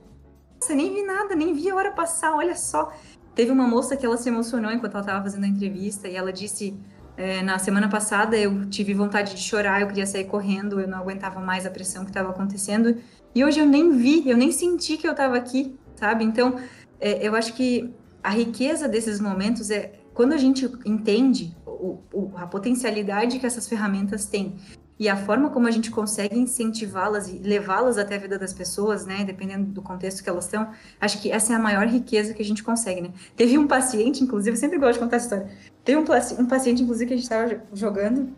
[0.60, 2.92] Nossa, nem vi nada, nem vi a hora passar, olha só.
[3.38, 6.32] Teve uma moça que ela se emocionou enquanto ela estava fazendo a entrevista e ela
[6.32, 6.76] disse:
[7.16, 10.98] é, na semana passada eu tive vontade de chorar, eu queria sair correndo, eu não
[10.98, 12.96] aguentava mais a pressão que estava acontecendo.
[13.32, 16.24] E hoje eu nem vi, eu nem senti que eu estava aqui, sabe?
[16.24, 16.58] Então,
[16.98, 22.32] é, eu acho que a riqueza desses momentos é quando a gente entende o, o,
[22.34, 24.56] a potencialidade que essas ferramentas têm
[24.98, 29.06] e a forma como a gente consegue incentivá-las e levá-las até a vida das pessoas,
[29.06, 32.42] né, dependendo do contexto que elas estão, acho que essa é a maior riqueza que
[32.42, 33.10] a gente consegue, né.
[33.36, 36.04] Teve um paciente, inclusive, eu sempre gosto de contar essa história, teve um,
[36.42, 38.34] um paciente, inclusive, que a gente estava jogando,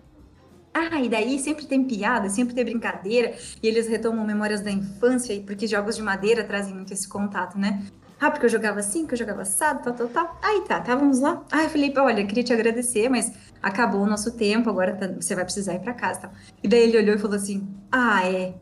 [0.72, 5.38] ah, e daí sempre tem piada, sempre tem brincadeira, e eles retomam memórias da infância,
[5.40, 7.82] porque jogos de madeira trazem muito esse contato, né?
[8.20, 10.38] Ah, porque eu jogava assim, que eu jogava assado, tal, tal, tal.
[10.42, 11.42] Aí tá, tá, vamos lá.
[11.50, 15.44] Ah, Felipe, olha, queria te agradecer, mas acabou o nosso tempo, agora tá, você vai
[15.44, 16.32] precisar ir para casa, tal.
[16.62, 18.54] E daí ele olhou e falou assim: Ah, é.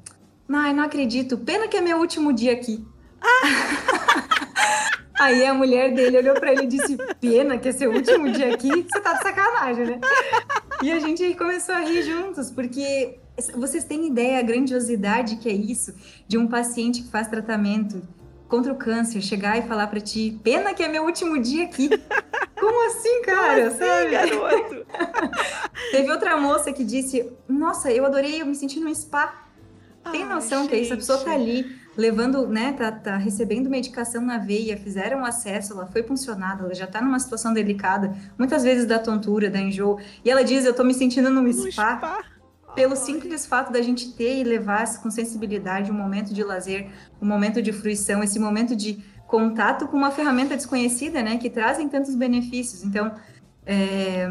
[0.48, 1.36] Ai, não acredito.
[1.38, 2.86] Pena que é meu último dia aqui.
[5.18, 8.54] Aí a mulher dele olhou para ele e disse: Pena que é seu último dia
[8.54, 10.00] aqui, você tá de sacanagem, né?
[10.80, 13.18] E a gente começou a rir juntos, porque
[13.56, 15.92] vocês têm ideia a grandiosidade que é isso
[16.28, 18.00] de um paciente que faz tratamento
[18.48, 21.90] contra o câncer chegar e falar para ti, pena que é meu último dia aqui.
[22.58, 23.70] Como assim, cara?
[23.70, 24.87] Como assim, garoto?
[25.92, 29.46] Teve outra moça que disse, nossa, eu adorei, eu me senti num spa.
[30.11, 30.94] Tem noção que é isso?
[30.94, 35.87] A pessoa tá ali levando, né, tá, tá recebendo medicação na veia, fizeram acesso, ela
[35.87, 40.30] foi funcionada, ela já tá numa situação delicada, muitas vezes da tontura, da enjoo, e
[40.30, 41.96] ela diz, eu tô me sentindo num spa.
[41.96, 42.24] spa
[42.74, 47.26] pelo simples fato da gente ter e levar com sensibilidade um momento de lazer, um
[47.26, 52.14] momento de fruição, esse momento de contato com uma ferramenta desconhecida, né, que trazem tantos
[52.14, 52.83] benefícios.
[52.83, 53.14] Então,
[53.66, 54.28] é,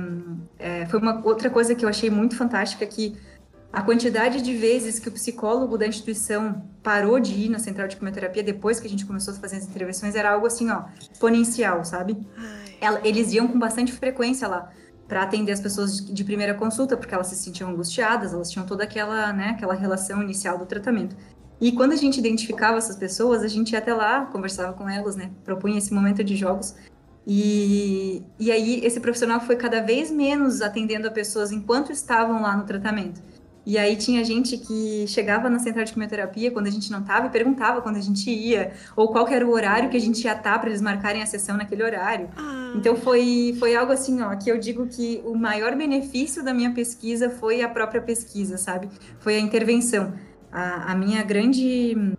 [0.57, 3.15] é, foi uma outra coisa que eu achei muito fantástica que
[3.71, 7.95] a quantidade de vezes que o psicólogo da instituição parou de ir na central de
[7.95, 11.83] quimioterapia depois que a gente começou a fazer as intervenções era algo assim, ó, exponencial,
[11.83, 12.17] sabe?
[13.03, 14.71] Eles iam com bastante frequência lá
[15.07, 18.83] para atender as pessoas de, primeira consulta, porque elas se sentiam angustiadas, elas tinham toda
[18.83, 21.15] aquela, né, aquela relação inicial do tratamento.
[21.59, 25.15] E quando a gente identificava essas pessoas, a gente ia até lá, conversava com elas,
[25.15, 26.75] né, propunha esse momento de jogos.
[27.25, 32.55] E, e aí esse profissional foi cada vez menos atendendo a pessoas enquanto estavam lá
[32.55, 33.21] no tratamento.
[33.67, 37.27] E aí tinha gente que chegava na central de quimioterapia quando a gente não estava
[37.27, 40.31] e perguntava quando a gente ia, ou qual era o horário que a gente ia
[40.31, 42.29] estar tá para eles marcarem a sessão naquele horário.
[42.37, 42.71] Ah.
[42.77, 46.71] Então foi, foi algo assim, ó, que eu digo que o maior benefício da minha
[46.71, 48.87] pesquisa foi a própria pesquisa, sabe?
[49.19, 50.13] Foi a intervenção.
[50.49, 52.15] A, a minha grande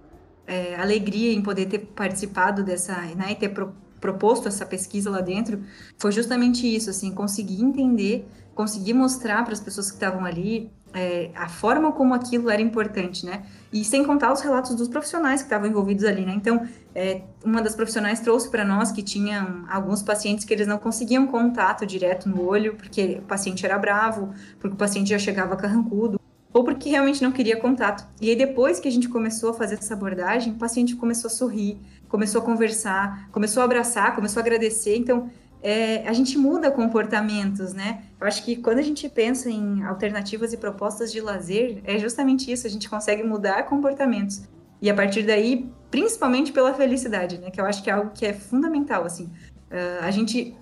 [0.47, 5.23] é, alegria em poder ter participado dessa, né, e ter pro, proposto essa pesquisa lá
[5.23, 5.63] dentro,
[5.97, 11.31] foi justamente isso, assim, conseguir entender, conseguir mostrar para as pessoas que estavam ali é,
[11.35, 13.43] a forma como aquilo era importante, né?
[13.73, 16.33] E sem contar os relatos dos profissionais que estavam envolvidos ali, né?
[16.35, 20.79] Então, é, uma das profissionais trouxe para nós que tinham alguns pacientes que eles não
[20.79, 25.57] conseguiam contato direto no olho, porque o paciente era bravo, porque o paciente já chegava
[25.57, 26.19] carrancudo,
[26.53, 28.07] ou porque realmente não queria contato.
[28.21, 31.31] E aí, depois que a gente começou a fazer essa abordagem, o paciente começou a
[31.31, 34.97] sorrir, começou a conversar, começou a abraçar, começou a agradecer.
[34.97, 35.31] Então,
[35.63, 38.03] é, a gente muda comportamentos, né?
[38.21, 42.51] Eu acho que quando a gente pensa em alternativas e propostas de lazer, é justamente
[42.51, 44.43] isso, a gente consegue mudar comportamentos.
[44.81, 47.51] E a partir daí, principalmente pela felicidade, né?
[47.51, 49.25] Que eu acho que é algo que é fundamental, assim.
[49.25, 50.57] Uh, a gente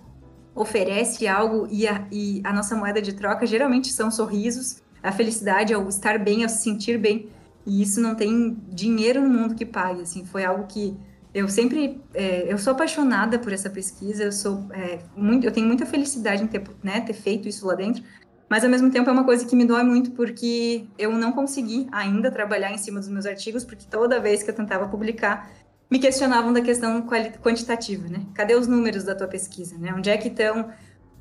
[0.54, 5.74] oferece algo e a, e a nossa moeda de troca geralmente são sorrisos, a felicidade,
[5.74, 7.28] ao estar bem, ao se sentir bem.
[7.66, 10.24] E isso não tem dinheiro no mundo que pague, assim.
[10.24, 10.96] Foi algo que
[11.37, 15.66] eu sempre, é, eu sou apaixonada por essa pesquisa, eu sou é, muito, eu tenho
[15.66, 18.03] muita felicidade em ter, né, ter feito isso lá dentro,
[18.49, 21.88] mas ao mesmo tempo é uma coisa que me dói muito porque eu não consegui
[21.92, 25.51] ainda trabalhar em cima dos meus artigos, porque toda vez que eu tentava publicar,
[25.90, 27.07] me questionavam da questão
[27.42, 28.25] quantitativa, né?
[28.35, 29.92] Cadê os números da tua pesquisa, né?
[29.94, 30.70] Onde é que estão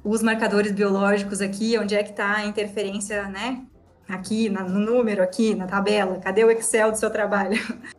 [0.01, 1.77] os marcadores biológicos aqui?
[1.77, 3.63] Onde é que está a interferência, né?
[4.07, 6.19] Aqui, no número, aqui, na tabela.
[6.19, 7.59] Cadê o Excel do seu trabalho?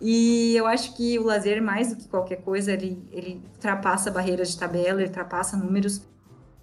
[0.00, 4.50] E eu acho que o lazer, mais do que qualquer coisa, ele, ele ultrapassa barreiras
[4.50, 6.02] de tabela, ele ultrapassa números.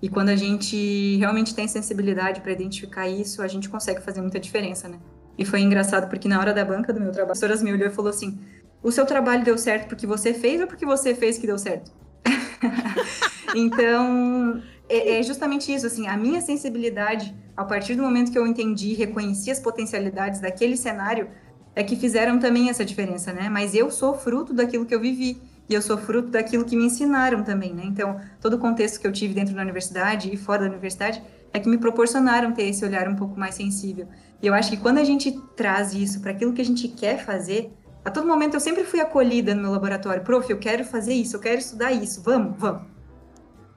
[0.02, 4.40] E quando a gente realmente tem sensibilidade para identificar isso, a gente consegue fazer muita
[4.40, 5.00] diferença, né?
[5.38, 7.88] E foi engraçado porque na hora da banca do meu trabalho, a professora me olhou
[7.88, 8.40] e falou assim:
[8.84, 11.92] o seu trabalho deu certo porque você fez ou porque você fez que deu certo?
[13.56, 18.46] então, é, é, justamente isso, assim, a minha sensibilidade, a partir do momento que eu
[18.46, 21.30] entendi, reconheci as potencialidades daquele cenário,
[21.76, 23.50] é que fizeram também essa diferença, né?
[23.50, 25.42] Mas eu sou fruto daquilo que eu vivi.
[25.70, 27.84] E eu sou fruto daquilo que me ensinaram também, né?
[27.86, 31.60] Então, todo o contexto que eu tive dentro da universidade e fora da universidade é
[31.60, 34.08] que me proporcionaram ter esse olhar um pouco mais sensível.
[34.42, 37.24] E eu acho que quando a gente traz isso para aquilo que a gente quer
[37.24, 37.72] fazer,
[38.04, 40.24] a todo momento eu sempre fui acolhida no meu laboratório.
[40.24, 42.82] Prof, eu quero fazer isso, eu quero estudar isso, vamos, vamos.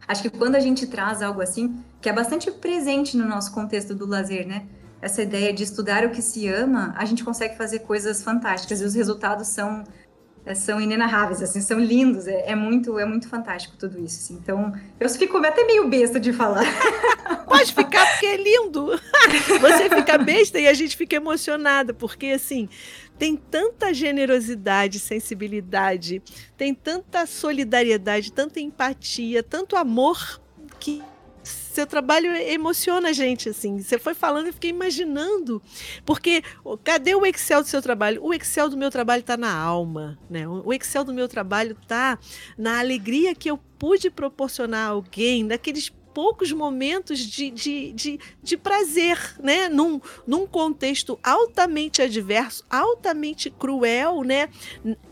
[0.09, 3.95] Acho que quando a gente traz algo assim, que é bastante presente no nosso contexto
[3.95, 4.67] do lazer, né?
[5.07, 8.85] Essa ideia de estudar o que se ama, a gente consegue fazer coisas fantásticas e
[8.85, 9.85] os resultados são
[10.45, 14.35] é, são inenarráveis, assim, são lindos, é, é, muito, é muito fantástico tudo isso, assim.
[14.35, 16.65] Então, eu fico até meio besta de falar.
[17.47, 19.01] Pode ficar, porque é lindo.
[19.61, 22.69] Você fica besta e a gente fica emocionada, porque, assim,
[23.17, 26.21] tem tanta generosidade, sensibilidade,
[26.57, 30.41] tem tanta solidariedade, tanta empatia, tanto amor
[30.81, 31.01] que
[31.77, 33.79] seu trabalho emociona a gente, assim.
[33.79, 35.63] Você foi falando e fiquei imaginando.
[36.05, 36.43] Porque
[36.83, 38.25] cadê o Excel do seu trabalho?
[38.25, 40.49] O Excel do meu trabalho está na alma, né?
[40.49, 42.19] O Excel do meu trabalho está
[42.57, 48.57] na alegria que eu pude proporcionar a alguém, naqueles poucos momentos de, de, de, de
[48.57, 49.69] prazer, né?
[49.69, 54.49] Num, num contexto altamente adverso, altamente cruel, né?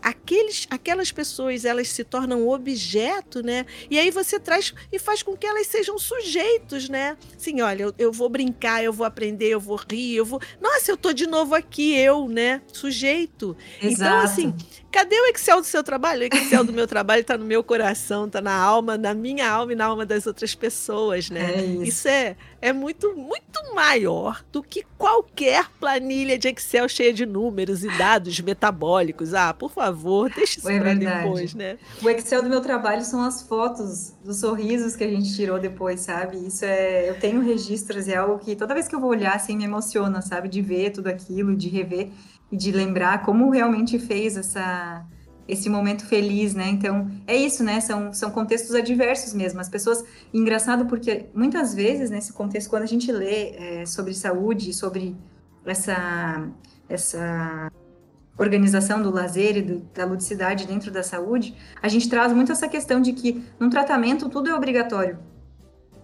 [0.01, 3.67] Aqueles, aquelas pessoas, elas se tornam objeto, né?
[3.87, 7.15] E aí você traz e faz com que elas sejam sujeitos, né?
[7.37, 10.41] Sim, olha, eu, eu vou brincar, eu vou aprender, eu vou rir, eu vou...
[10.59, 12.63] Nossa, eu tô de novo aqui, eu, né?
[12.73, 13.55] Sujeito.
[13.79, 13.93] Exato.
[13.93, 14.55] Então, assim,
[14.95, 16.21] Cadê o Excel do seu trabalho?
[16.21, 19.73] O Excel do meu trabalho está no meu coração, está na alma, na minha alma
[19.73, 21.53] e na alma das outras pessoas, né?
[21.53, 21.83] É isso.
[21.83, 27.83] isso é, é muito, muito maior do que qualquer planilha de Excel cheia de números
[27.83, 29.33] e dados metabólicos.
[29.33, 31.77] Ah, por favor, deixe isso é para depois, né?
[32.01, 35.99] O Excel do meu trabalho são as fotos dos sorrisos que a gente tirou depois,
[35.99, 36.37] sabe?
[36.37, 37.09] Isso é.
[37.09, 40.21] Eu tenho registros, é algo que toda vez que eu vou olhar, assim, me emociona,
[40.21, 40.47] sabe?
[40.47, 42.11] De ver tudo aquilo, de rever
[42.51, 45.05] e de lembrar como realmente fez essa
[45.47, 46.69] esse momento feliz, né?
[46.69, 47.79] Então, é isso, né?
[47.79, 49.61] São, são contextos adversos mesmo.
[49.61, 54.73] As pessoas, engraçado porque muitas vezes nesse contexto, quando a gente lê é, sobre saúde,
[54.73, 55.15] sobre
[55.63, 56.49] essa,
[56.89, 57.71] essa
[58.37, 62.67] organização do lazer e do, da ludicidade dentro da saúde, a gente traz muito essa
[62.67, 65.19] questão de que num tratamento tudo é obrigatório,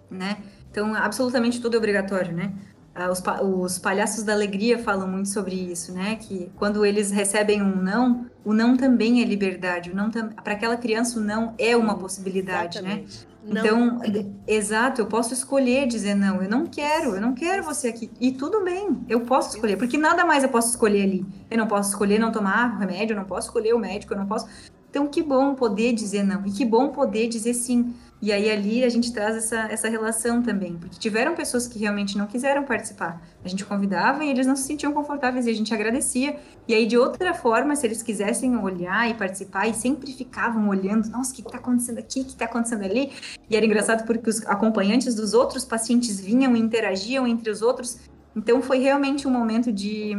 [0.10, 0.38] né?
[0.70, 2.54] Então, absolutamente tudo é obrigatório, né?
[2.94, 6.18] Ah, os, os, palhaços da alegria falam muito sobre isso, né?
[6.18, 9.92] Que quando eles recebem um não, o não também é liberdade.
[9.92, 13.04] O não para aquela criança o não é uma possibilidade, né?
[13.04, 13.26] Exatamente.
[13.26, 13.32] né?
[13.44, 14.34] Então, não.
[14.46, 18.12] exato, eu posso escolher dizer não, eu não quero, eu não quero você aqui.
[18.20, 21.26] E tudo bem, eu posso escolher, porque nada mais eu posso escolher ali.
[21.50, 24.28] Eu não posso escolher não tomar remédio, eu não posso escolher o médico, eu não
[24.28, 24.48] posso.
[24.90, 27.94] Então, que bom poder dizer não, e que bom poder dizer sim.
[28.22, 32.16] E aí ali a gente traz essa, essa relação também, porque tiveram pessoas que realmente
[32.18, 33.20] não quiseram participar.
[33.44, 36.38] A gente convidava e eles não se sentiam confortáveis e a gente agradecia.
[36.68, 41.10] E aí de outra forma, se eles quisessem olhar e participar e sempre ficavam olhando,
[41.10, 43.12] nossa, o que está acontecendo aqui, o que está acontecendo ali?
[43.50, 47.98] E era engraçado porque os acompanhantes dos outros pacientes vinham e interagiam entre os outros
[48.36, 50.14] então foi realmente um momento de,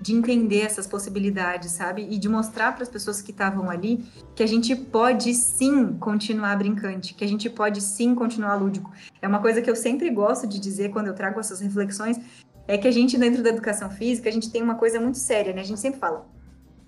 [0.00, 2.06] de entender essas possibilidades, sabe?
[2.10, 4.04] E de mostrar para as pessoas que estavam ali
[4.34, 8.92] que a gente pode sim continuar brincante, que a gente pode sim continuar lúdico.
[9.22, 12.20] É uma coisa que eu sempre gosto de dizer quando eu trago essas reflexões,
[12.68, 15.52] é que a gente dentro da educação física, a gente tem uma coisa muito séria,
[15.54, 15.62] né?
[15.62, 16.26] A gente sempre fala,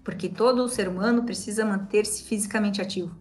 [0.04, 3.14] porque todo ser humano precisa manter-se fisicamente ativo.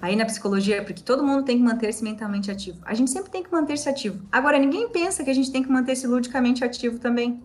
[0.00, 2.78] Aí na psicologia é porque todo mundo tem que manter-se mentalmente ativo.
[2.84, 4.22] A gente sempre tem que manter-se ativo.
[4.30, 7.42] Agora, ninguém pensa que a gente tem que manter-se ludicamente ativo também.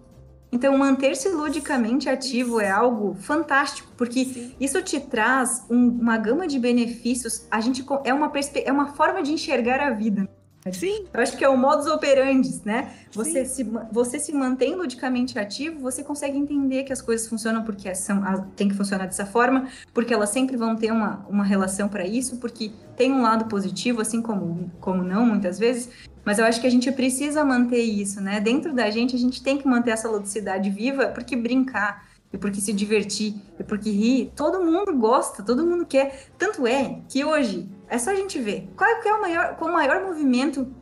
[0.52, 6.60] Então, manter-se ludicamente ativo é algo fantástico, porque isso te traz um, uma gama de
[6.60, 7.48] benefícios.
[7.50, 8.32] A gente é uma,
[8.64, 10.30] é uma forma de enxergar a vida.
[10.72, 11.06] Sim.
[11.14, 12.94] Eu acho que é o modus operandi, né?
[13.12, 17.94] Você se, você se mantém ludicamente ativo, você consegue entender que as coisas funcionam porque
[17.96, 18.22] são,
[18.56, 22.38] tem que funcionar dessa forma, porque elas sempre vão ter uma, uma relação para isso,
[22.38, 25.90] porque tem um lado positivo, assim como, como não, muitas vezes.
[26.24, 28.40] Mas eu acho que a gente precisa manter isso, né?
[28.40, 32.60] Dentro da gente, a gente tem que manter essa ludicidade viva, porque brincar, e porque
[32.60, 36.28] se divertir, e porque rir, todo mundo gosta, todo mundo quer.
[36.38, 39.70] Tanto é que hoje é só a gente ver qual é, é o maior, qual
[39.70, 40.74] é o maior movimento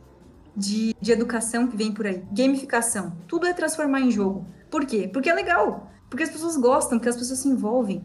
[0.56, 2.22] de, de educação que vem por aí.
[2.32, 3.12] Gamificação.
[3.28, 4.46] Tudo é transformar em jogo.
[4.70, 5.10] Por quê?
[5.12, 5.90] Porque é legal.
[6.08, 8.02] Porque as pessoas gostam, porque as pessoas se envolvem.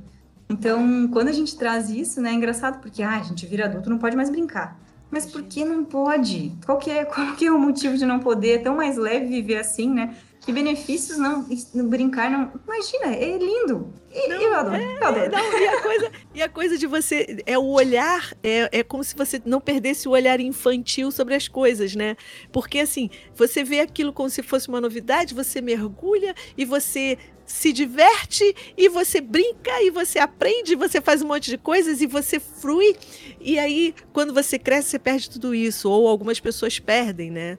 [0.50, 3.90] Então, quando a gente traz isso, né, é engraçado, porque ah, a gente vira adulto,
[3.90, 4.78] não pode mais brincar.
[5.10, 6.58] Mas por que não pode?
[6.66, 8.56] Qual que, é, qual que é o motivo de não poder?
[8.56, 10.16] É tão mais leve viver assim, né?
[10.48, 11.46] Que benefícios não,
[11.90, 12.50] brincar não.
[12.66, 13.94] Imagina, é lindo.
[14.10, 14.76] E, não, eu adoro.
[14.78, 15.30] É, eu adoro.
[15.30, 17.44] Não, e, a coisa, e a coisa de você.
[17.46, 21.50] É o olhar, é, é como se você não perdesse o olhar infantil sobre as
[21.50, 22.16] coisas, né?
[22.50, 27.18] Porque assim, você vê aquilo como se fosse uma novidade, você mergulha e você
[27.48, 32.06] se diverte e você brinca e você aprende, você faz um monte de coisas e
[32.06, 32.96] você frui.
[33.40, 35.90] E aí, quando você cresce, você perde tudo isso.
[35.90, 37.58] Ou algumas pessoas perdem, né?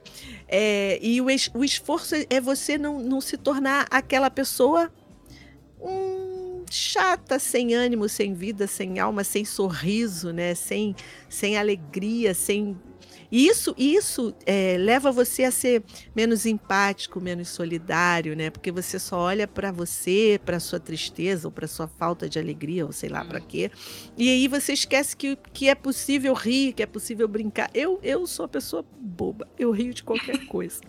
[0.51, 4.91] É, e o, es, o esforço é você não, não se tornar aquela pessoa
[5.79, 10.55] hum, chata, sem ânimo, sem vida, sem alma, sem sorriso, né?
[10.55, 10.95] Sem,
[11.29, 12.75] sem alegria, sem
[13.31, 15.83] e isso, isso é, leva você a ser
[16.15, 18.49] menos empático, menos solidário, né?
[18.49, 22.85] Porque você só olha para você, para sua tristeza ou para sua falta de alegria,
[22.85, 23.69] ou sei lá para quê.
[24.17, 27.69] E aí você esquece que, que é possível rir, que é possível brincar.
[27.73, 30.81] Eu, eu sou uma pessoa boba, eu rio de qualquer coisa.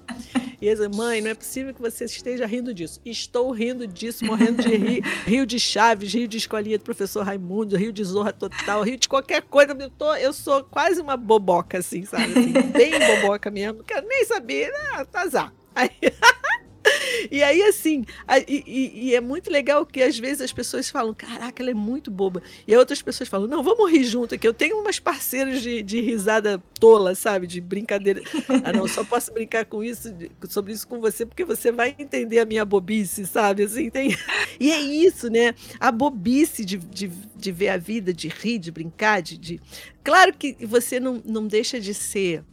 [0.61, 3.01] E essa mãe, não é possível que você esteja rindo disso.
[3.05, 5.05] Estou rindo disso, morrendo de rir.
[5.27, 9.09] Rio de Chaves, rio de escolinha do professor Raimundo, rio de Zorra Total, rio de
[9.09, 9.77] qualquer coisa.
[9.79, 12.30] Eu, tô, eu sou quase uma boboca, assim, sabe?
[12.31, 15.05] Assim, bem boboca mesmo, quero nem saber, né?
[15.11, 15.53] Tazar.
[15.75, 15.91] Aí...
[17.31, 18.63] E aí, assim, a, e,
[18.95, 22.43] e, é muito legal que às vezes as pessoas falam: caraca, ela é muito boba.
[22.67, 24.47] E outras pessoas falam: não, vamos rir junto aqui.
[24.47, 27.47] Eu tenho umas parceiras de, de risada tola, sabe?
[27.47, 28.23] De brincadeira.
[28.63, 30.13] Ah, não, só posso brincar com isso,
[30.49, 33.63] sobre isso com você, porque você vai entender a minha bobice, sabe?
[33.63, 34.15] Assim, tem...
[34.59, 35.55] E é isso, né?
[35.79, 39.39] A bobice de, de, de ver a vida, de rir, de brincar, de.
[39.39, 39.61] de...
[40.05, 42.45] Claro que você não, não deixa de ser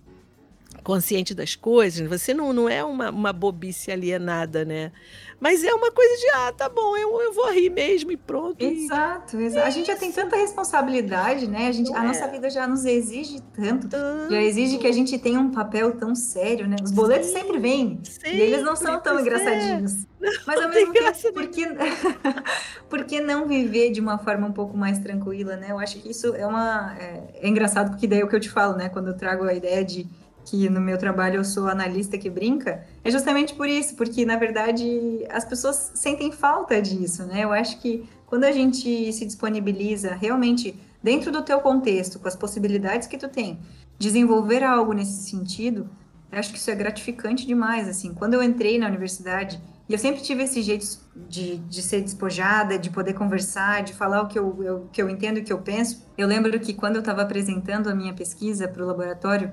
[0.88, 4.94] consciente das coisas, você não, não é uma, uma bobice alienada, né?
[5.38, 8.64] Mas é uma coisa de, ah, tá bom, eu, eu vou rir mesmo e pronto.
[8.64, 9.68] Exato, exato.
[9.68, 11.68] A gente já tem tanta responsabilidade, né?
[11.68, 12.08] A, gente, a é.
[12.08, 15.98] nossa vida já nos exige tanto, tanto, já exige que a gente tenha um papel
[15.98, 16.78] tão sério, né?
[16.82, 20.06] Os boletos Sim, sempre vêm, sempre, e eles não são tão engraçadinhos.
[20.22, 21.68] Não, Mas ao mesmo tempo, por que,
[22.90, 25.68] por que não viver de uma forma um pouco mais tranquila, né?
[25.72, 26.96] Eu acho que isso é uma...
[26.98, 28.88] É, é engraçado, porque daí é o que eu te falo, né?
[28.88, 30.08] Quando eu trago a ideia de
[30.50, 34.38] que no meu trabalho eu sou analista que brinca, é justamente por isso, porque na
[34.38, 37.44] verdade as pessoas sentem falta disso, né?
[37.44, 40.74] Eu acho que quando a gente se disponibiliza realmente
[41.04, 43.60] dentro do teu contexto, com as possibilidades que tu tem,
[44.00, 45.90] desenvolver algo nesse sentido,
[46.32, 48.14] acho que isso é gratificante demais, assim.
[48.14, 50.86] Quando eu entrei na universidade, e eu sempre tive esse jeito
[51.16, 55.10] de, de ser despojada, de poder conversar, de falar o que eu, eu que eu
[55.10, 56.06] entendo e o que eu penso.
[56.18, 59.52] Eu lembro que quando eu estava apresentando a minha pesquisa para o laboratório,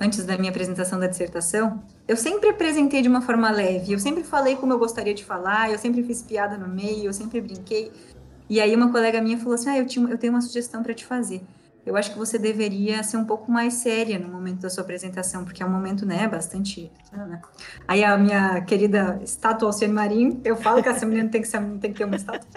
[0.00, 4.22] antes da minha apresentação da dissertação, eu sempre apresentei de uma forma leve, eu sempre
[4.22, 7.92] falei como eu gostaria de falar, eu sempre fiz piada no meio, eu sempre brinquei.
[8.48, 10.92] E aí uma colega minha falou assim: "Ah, eu, tinha, eu tenho uma sugestão para
[10.94, 11.42] te fazer.
[11.86, 15.44] Eu acho que você deveria ser um pouco mais séria no momento da sua apresentação,
[15.44, 16.90] porque é um momento, né, bastante.
[17.12, 17.42] Né?
[17.86, 21.60] Aí a minha querida estátua Alciane Marim, eu falo que essa menina tem que, ser,
[21.80, 22.48] tem que ter uma estátua.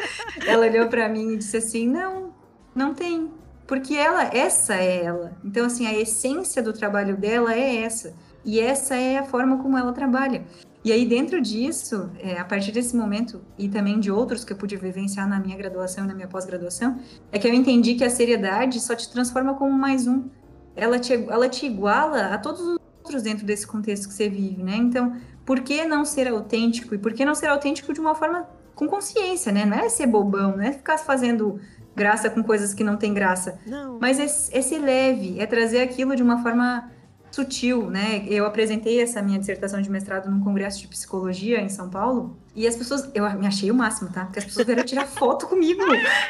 [0.46, 2.32] Ela olhou para mim e disse assim: Não,
[2.74, 3.30] não tem
[3.68, 5.38] porque ela, essa é ela.
[5.44, 8.16] Então, assim, a essência do trabalho dela é essa.
[8.44, 10.46] E essa é a forma como ela trabalha.
[10.86, 14.58] E aí, dentro disso, é, a partir desse momento, e também de outros que eu
[14.58, 16.98] pude vivenciar na minha graduação e na minha pós-graduação,
[17.30, 20.30] é que eu entendi que a seriedade só te transforma como mais um.
[20.74, 24.64] Ela te, ela te iguala a todos os outros dentro desse contexto que você vive,
[24.64, 24.78] né?
[24.78, 26.96] Então, por que não ser autêntico?
[26.96, 29.66] E por que não ser autêntico de uma forma com consciência, né?
[29.66, 31.60] Não é ser bobão, não é ficar fazendo
[31.98, 33.60] graça com coisas que não tem graça.
[33.66, 33.98] Não.
[34.00, 36.92] Mas esse, esse leve é trazer aquilo de uma forma
[37.32, 38.24] sutil, né?
[38.28, 42.68] Eu apresentei essa minha dissertação de mestrado num congresso de psicologia em São Paulo e
[42.68, 44.26] as pessoas, eu me achei o máximo, tá?
[44.26, 45.82] Porque as pessoas vieram tirar foto comigo.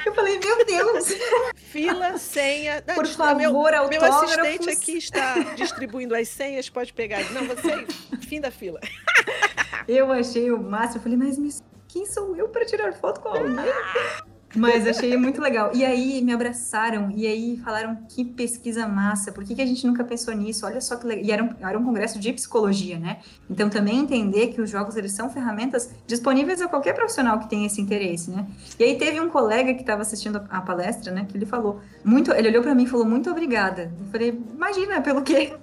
[0.06, 1.14] Eu falei, meu Deus!
[1.56, 2.82] Fila, senha.
[2.96, 7.20] Por favor, meu, meu assistente aqui está distribuindo as senhas, pode pegar.
[7.32, 7.86] Não, você,
[8.22, 8.80] fim da fila.
[9.88, 10.98] Eu achei o máximo.
[10.98, 13.56] Eu falei, mas quem sou eu para tirar foto com alguém?
[14.58, 15.72] Mas achei muito legal.
[15.74, 19.86] E aí me abraçaram e aí falaram que pesquisa massa, por que, que a gente
[19.86, 20.66] nunca pensou nisso?
[20.66, 21.26] Olha só que legal.
[21.26, 23.20] E era um, era um congresso de psicologia, né?
[23.50, 27.68] Então também entender que os jogos eles são ferramentas disponíveis a qualquer profissional que tenha
[27.68, 28.46] esse interesse, né?
[28.80, 31.26] E aí teve um colega que estava assistindo a palestra, né?
[31.28, 33.92] Que ele falou muito, ele olhou para mim e falou muito obrigada.
[34.00, 35.54] Eu falei, imagina, pelo quê?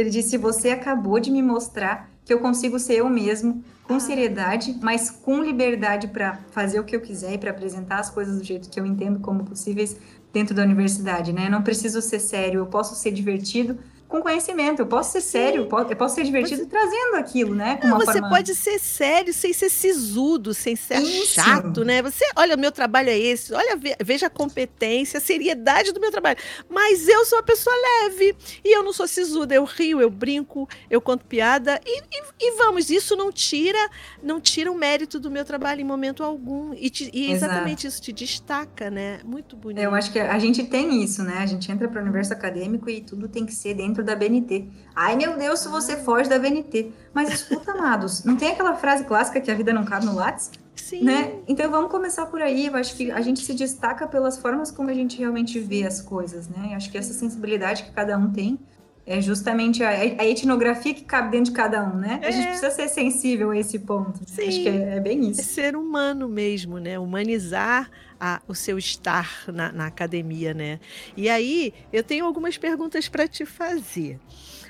[0.00, 4.78] Ele disse: você acabou de me mostrar que eu consigo ser eu mesmo com seriedade,
[4.82, 8.44] mas com liberdade para fazer o que eu quiser e para apresentar as coisas do
[8.44, 9.96] jeito que eu entendo como possíveis
[10.32, 11.46] dentro da universidade, né?
[11.46, 13.78] Eu não preciso ser sério, eu posso ser divertido
[14.08, 14.80] com conhecimento.
[14.80, 16.66] Eu posso ser sério, eu posso ser divertido você...
[16.68, 17.78] trazendo aquilo, né?
[17.84, 18.30] Não, você forma...
[18.30, 21.34] pode ser sério sem ser sisudo, sem ser Isso.
[21.34, 22.00] chato, né?
[22.02, 26.38] Você, olha, meu trabalho é esse, olha, veja a competência, a seriedade do meu trabalho.
[26.68, 28.34] Mas eu sou uma pessoa leve
[28.64, 32.56] e eu não sou sisuda, eu rio, eu brinco, eu conto piada e, e, e
[32.56, 33.90] vamos, isso não tira,
[34.22, 36.72] não tira o mérito do meu trabalho em momento algum.
[36.72, 39.20] E, te, e exatamente isso te destaca, né?
[39.24, 39.82] Muito bonito.
[39.82, 41.38] Eu acho que a gente tem isso, né?
[41.38, 44.14] A gente entra para o universo acadêmico e tudo tem que ser dentro dentro da
[44.14, 44.68] BNT.
[44.94, 46.90] Ai, meu Deus, se você foge da BNT.
[47.12, 50.50] Mas escuta, amados, não tem aquela frase clássica que a vida não cabe no Lattes?
[50.76, 51.02] Sim.
[51.02, 51.34] Né?
[51.46, 52.66] Então vamos começar por aí.
[52.66, 56.00] Eu acho que a gente se destaca pelas formas como a gente realmente vê as
[56.00, 56.68] coisas, né?
[56.70, 58.58] Eu acho que essa sensibilidade que cada um tem
[59.04, 62.20] é justamente a, a, etnografia que cabe dentro de cada um, né?
[62.22, 62.28] É.
[62.28, 62.48] A gente é.
[62.48, 64.20] precisa ser sensível a esse ponto.
[64.26, 64.48] Sim.
[64.48, 65.40] Acho que é, é bem isso.
[65.40, 66.98] É ser humano mesmo, né?
[66.98, 67.90] Humanizar
[68.20, 70.80] a, o seu estar na, na academia, né?
[71.16, 74.18] E aí, eu tenho algumas perguntas para te fazer.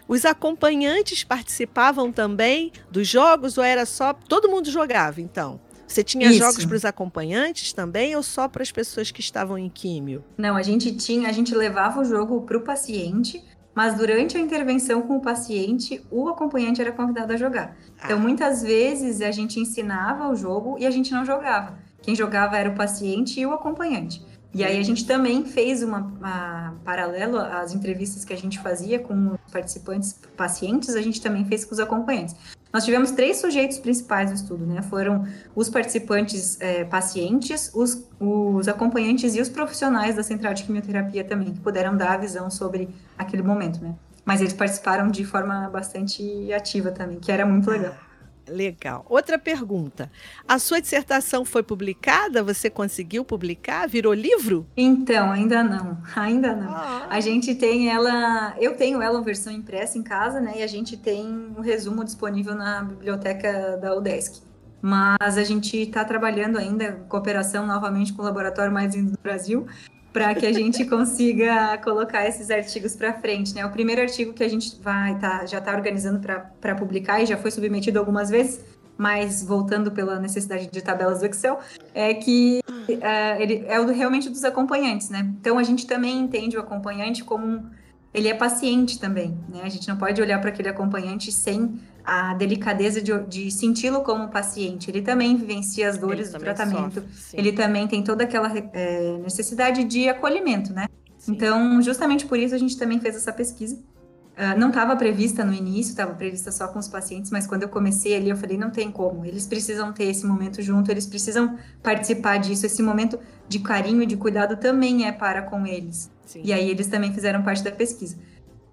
[0.07, 5.61] Os acompanhantes participavam também dos jogos ou era só todo mundo jogava, então?
[5.87, 6.39] Você tinha Isso.
[6.39, 10.23] jogos para os acompanhantes também ou só para as pessoas que estavam em químio?
[10.37, 13.43] Não, a gente tinha, a gente levava o jogo para o paciente
[13.79, 17.77] mas durante a intervenção com o paciente, o acompanhante era convidado a jogar.
[17.95, 18.21] Então, ah.
[18.21, 21.79] muitas vezes a gente ensinava o jogo e a gente não jogava.
[22.09, 24.25] Quem jogava era o paciente e o acompanhante.
[24.55, 28.99] E aí a gente também fez uma, uma paralelo às entrevistas que a gente fazia
[28.99, 32.35] com os participantes pacientes, a gente também fez com os acompanhantes.
[32.73, 34.81] Nós tivemos três sujeitos principais do estudo, né?
[34.81, 41.25] Foram os participantes é, pacientes, os, os acompanhantes e os profissionais da central de quimioterapia
[41.25, 42.89] também, que puderam dar a visão sobre
[43.19, 43.95] aquele momento, né?
[44.25, 48.08] Mas eles participaram de forma bastante ativa também, que era muito legal.
[48.49, 49.05] Legal.
[49.09, 50.11] Outra pergunta.
[50.47, 52.43] A sua dissertação foi publicada?
[52.43, 53.89] Você conseguiu publicar?
[53.89, 54.67] Virou livro?
[54.77, 55.99] Então, ainda não.
[56.17, 56.71] Ainda não.
[56.71, 57.07] Ah.
[57.09, 58.55] A gente tem ela.
[58.59, 60.55] Eu tenho ela em versão impressa em casa, né?
[60.59, 64.43] E a gente tem um resumo disponível na biblioteca da UDESC.
[64.81, 69.19] Mas a gente está trabalhando ainda em cooperação novamente com o laboratório mais lindo do
[69.21, 69.67] Brasil
[70.13, 73.65] para que a gente consiga colocar esses artigos para frente, né?
[73.65, 76.21] O primeiro artigo que a gente vai tá, já está organizando
[76.61, 78.65] para publicar e já foi submetido algumas vezes,
[78.97, 81.61] mas voltando pela necessidade de tabelas do Excel,
[81.95, 85.31] é que uh, ele é o realmente dos acompanhantes, né?
[85.41, 87.71] Então a gente também entende o acompanhante como um,
[88.13, 89.61] ele é paciente também, né?
[89.63, 91.79] A gente não pode olhar para aquele acompanhante sem
[92.09, 94.91] a delicadeza de, de senti-lo como paciente.
[94.91, 97.03] Ele também vivencia as dores do tratamento.
[97.03, 100.87] Sofre, ele também tem toda aquela é, necessidade de acolhimento, né?
[101.19, 101.33] Sim.
[101.33, 103.77] Então, justamente por isso a gente também fez essa pesquisa.
[103.77, 107.69] Uh, não estava prevista no início, estava prevista só com os pacientes, mas quando eu
[107.69, 109.27] comecei ali, eu falei, não tem como.
[109.27, 112.65] Eles precisam ter esse momento junto, eles precisam participar disso.
[112.65, 116.11] Esse momento de carinho e de cuidado também é para com eles.
[116.25, 116.41] Sim.
[116.43, 118.17] E aí eles também fizeram parte da pesquisa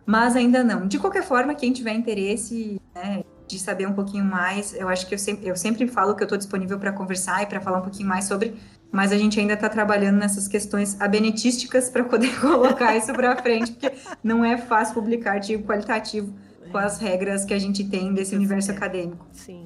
[0.06, 0.88] mas ainda não.
[0.88, 5.16] De qualquer forma, quem tiver interesse né, de saber um pouquinho mais, eu acho que
[5.16, 7.84] eu sempre, eu sempre falo que eu estou disponível para conversar e para falar um
[7.84, 8.56] pouquinho mais sobre,
[8.92, 13.72] mas a gente ainda está trabalhando nessas questões abenetísticas para poder colocar isso para frente,
[13.72, 13.92] porque
[14.24, 16.34] não é fácil publicar artigo qualitativo
[16.72, 19.26] com as regras que a gente tem desse universo acadêmico.
[19.32, 19.65] Sim.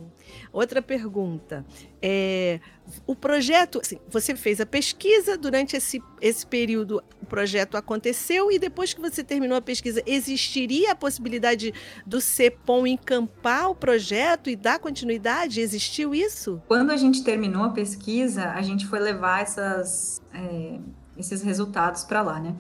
[0.52, 1.64] Outra pergunta.
[2.02, 2.60] É,
[3.06, 8.58] o projeto, assim, você fez a pesquisa, durante esse, esse período o projeto aconteceu e
[8.58, 11.72] depois que você terminou a pesquisa, existiria a possibilidade
[12.06, 15.62] do CEPOM encampar o projeto e dar continuidade?
[15.62, 16.60] Existiu isso?
[16.68, 20.80] Quando a gente terminou a pesquisa, a gente foi levar essas, é,
[21.16, 22.56] esses resultados para lá, né?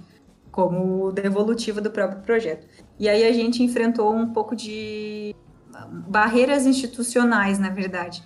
[0.51, 2.67] Como devolutiva do próprio projeto.
[2.99, 5.35] E aí a gente enfrentou um pouco de
[5.87, 8.23] barreiras institucionais, na verdade.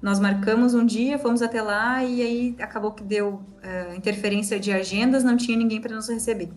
[0.00, 4.72] Nós marcamos um dia, fomos até lá e aí acabou que deu uh, interferência de
[4.72, 6.50] agendas, não tinha ninguém para nos receber.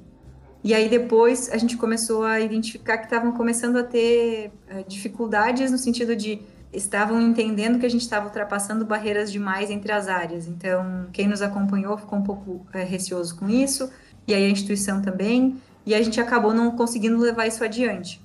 [0.63, 5.71] E aí depois a gente começou a identificar que estavam começando a ter uh, dificuldades
[5.71, 6.41] no sentido de
[6.71, 10.47] estavam entendendo que a gente estava ultrapassando barreiras demais entre as áreas.
[10.47, 13.89] Então, quem nos acompanhou ficou um pouco uh, receoso com isso,
[14.25, 18.23] e aí a instituição também, e a gente acabou não conseguindo levar isso adiante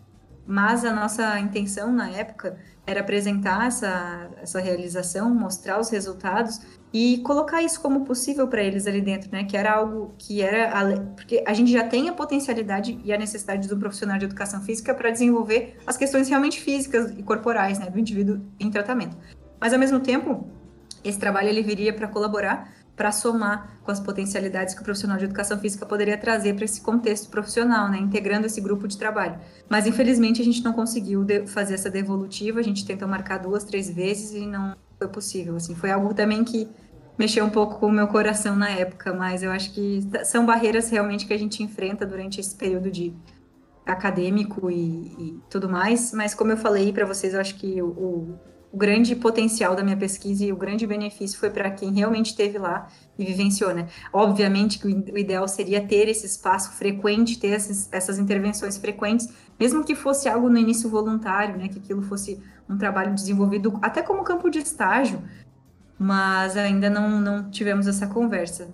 [0.49, 6.59] mas a nossa intenção na época era apresentar essa, essa realização, mostrar os resultados
[6.91, 9.45] e colocar isso como possível para eles ali dentro, né?
[9.45, 13.69] Que era algo que era porque a gente já tem a potencialidade e a necessidade
[13.69, 17.99] do profissional de educação física para desenvolver as questões realmente físicas e corporais, né, do
[17.99, 19.19] indivíduo em tratamento.
[19.61, 20.49] Mas ao mesmo tempo,
[21.05, 25.25] esse trabalho ele viria para colaborar para somar com as potencialidades que o profissional de
[25.25, 29.39] educação física poderia trazer para esse contexto profissional, né, integrando esse grupo de trabalho.
[29.69, 33.89] Mas infelizmente a gente não conseguiu fazer essa devolutiva, a gente tentou marcar duas, três
[33.89, 35.55] vezes e não foi possível.
[35.55, 36.69] Assim, foi algo também que
[37.17, 40.91] mexeu um pouco com o meu coração na época, mas eu acho que são barreiras
[40.91, 43.15] realmente que a gente enfrenta durante esse período de
[43.87, 46.13] acadêmico e, e tudo mais.
[46.13, 48.39] Mas como eu falei para vocês, eu acho que o, o
[48.73, 52.89] grande potencial da minha pesquisa e o grande benefício foi para quem realmente esteve lá
[53.19, 53.89] e vivenciou, né?
[54.13, 59.85] Obviamente que o ideal seria ter esse espaço frequente, ter essas, essas intervenções frequentes, mesmo
[59.85, 61.69] que fosse algo no início voluntário, né?
[61.69, 65.23] Que aquilo fosse um trabalho desenvolvido até como campo de estágio,
[65.99, 68.69] mas ainda não, não tivemos essa conversa.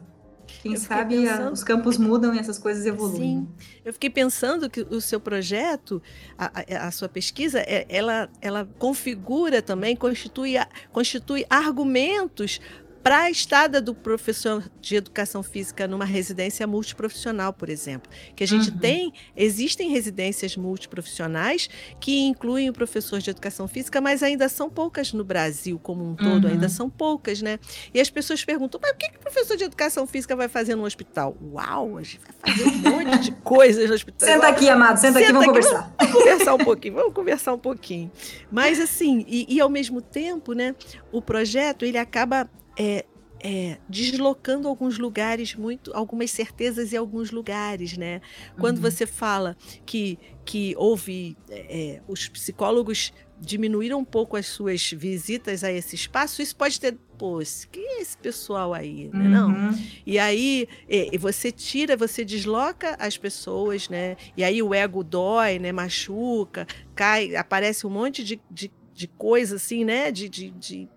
[0.63, 1.49] Quem sabe pensando...
[1.49, 3.21] a, os campos mudam e essas coisas evoluem.
[3.21, 3.47] Sim, né?
[3.85, 6.03] eu fiquei pensando que o seu projeto,
[6.39, 10.55] a, a, a sua pesquisa, é, ela, ela configura também, constitui,
[10.93, 12.61] constitui argumentos
[13.05, 18.11] para a estada do professor de educação física numa residência multiprofissional, por exemplo.
[18.35, 18.79] Que a gente uhum.
[18.79, 21.69] tem, existem residências multiprofissionais
[22.01, 26.17] que incluem o professor de educação física, mas ainda são poucas no Brasil como um
[26.17, 26.53] todo, uhum.
[26.55, 27.59] ainda são poucas, né?
[27.93, 30.75] E as pessoas perguntam, mas o que, que o professor de educação física vai fazer
[30.75, 31.37] no hospital?
[31.53, 34.27] Uau, a gente vai fazer um monte de coisas no hospital.
[34.27, 35.95] Senta aqui, amado, senta, senta aqui, vamos aqui, conversar.
[35.99, 38.11] Vamos, vamos conversar um pouquinho, vamos conversar um pouquinho.
[38.51, 40.75] Mas assim, e, e ao mesmo tempo, né,
[41.13, 42.49] o projeto ele acaba
[42.79, 43.05] é,
[43.45, 48.23] é, deslocando alguns lugares muito, algumas certezas em alguns lugares, né?
[48.59, 48.83] Quando uhum.
[48.83, 49.55] você fala
[49.85, 56.41] que que houve é, os psicólogos diminuíram um pouco as suas visitas a esse espaço,
[56.43, 59.25] isso pode ter, pô, que é esse pessoal aí, né?
[59.25, 59.71] Uhum.
[59.71, 59.79] Não.
[60.07, 64.17] E aí é, você tira, você desloca as pessoas, né?
[64.37, 65.73] E aí o ego dói, né?
[65.73, 70.11] Machuca, cai, aparece um monte de, de, de coisa assim, né?
[70.11, 70.89] de, de, de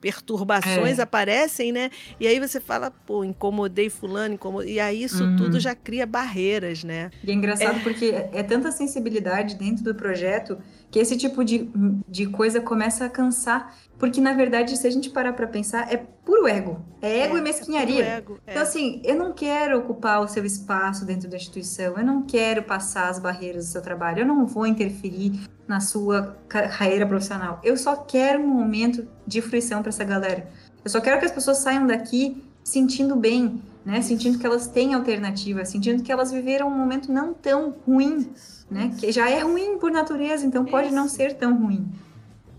[0.00, 1.02] perturbações é.
[1.02, 1.90] aparecem, né?
[2.18, 4.74] E aí você fala, pô, incomodei fulano, incomodei.
[4.74, 5.36] E aí isso uhum.
[5.36, 7.10] tudo já cria barreiras, né?
[7.22, 7.82] E é engraçado é.
[7.82, 10.58] porque é tanta sensibilidade dentro do projeto
[10.90, 11.68] que esse tipo de,
[12.08, 13.76] de coisa começa a cansar.
[13.98, 16.80] Porque, na verdade, se a gente parar para pensar, é puro ego.
[17.02, 18.04] É ego é, e mesquinharia.
[18.04, 22.04] É ego, então, assim, eu não quero ocupar o seu espaço dentro da instituição, eu
[22.04, 27.06] não quero passar as barreiras do seu trabalho, eu não vou interferir na sua carreira
[27.06, 27.60] profissional.
[27.64, 30.48] Eu só quero um momento de fruição para essa galera.
[30.84, 34.00] Eu só quero que as pessoas saiam daqui sentindo bem, né?
[34.00, 38.30] Sentindo que elas têm alternativa, sentindo que elas viveram um momento não tão ruim,
[38.70, 38.94] né?
[38.98, 41.88] Que já é ruim por natureza, então pode não ser tão ruim.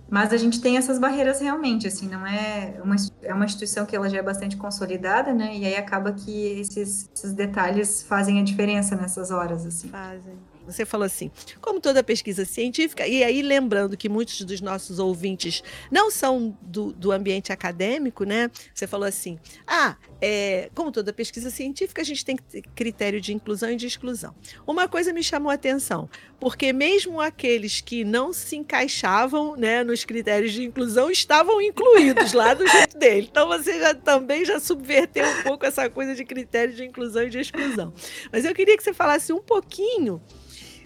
[0.09, 3.95] Mas a gente tem essas barreiras realmente, assim, não é uma, é uma instituição que
[3.95, 5.55] ela já é bastante consolidada, né?
[5.55, 9.89] E aí acaba que esses, esses detalhes fazem a diferença nessas horas, assim.
[9.89, 10.37] Fazem.
[10.71, 15.63] Você falou assim, como toda pesquisa científica, e aí lembrando que muitos dos nossos ouvintes
[15.91, 18.49] não são do, do ambiente acadêmico, né?
[18.73, 22.37] Você falou assim, ah, é, como toda pesquisa científica, a gente tem
[22.75, 24.35] critério de inclusão e de exclusão.
[24.67, 26.09] Uma coisa me chamou a atenção,
[26.39, 32.53] porque mesmo aqueles que não se encaixavam né, nos critérios de inclusão estavam incluídos lá
[32.53, 33.27] do jeito dele.
[33.29, 37.29] Então você já também já subverteu um pouco essa coisa de critério de inclusão e
[37.29, 37.93] de exclusão.
[38.31, 40.21] Mas eu queria que você falasse um pouquinho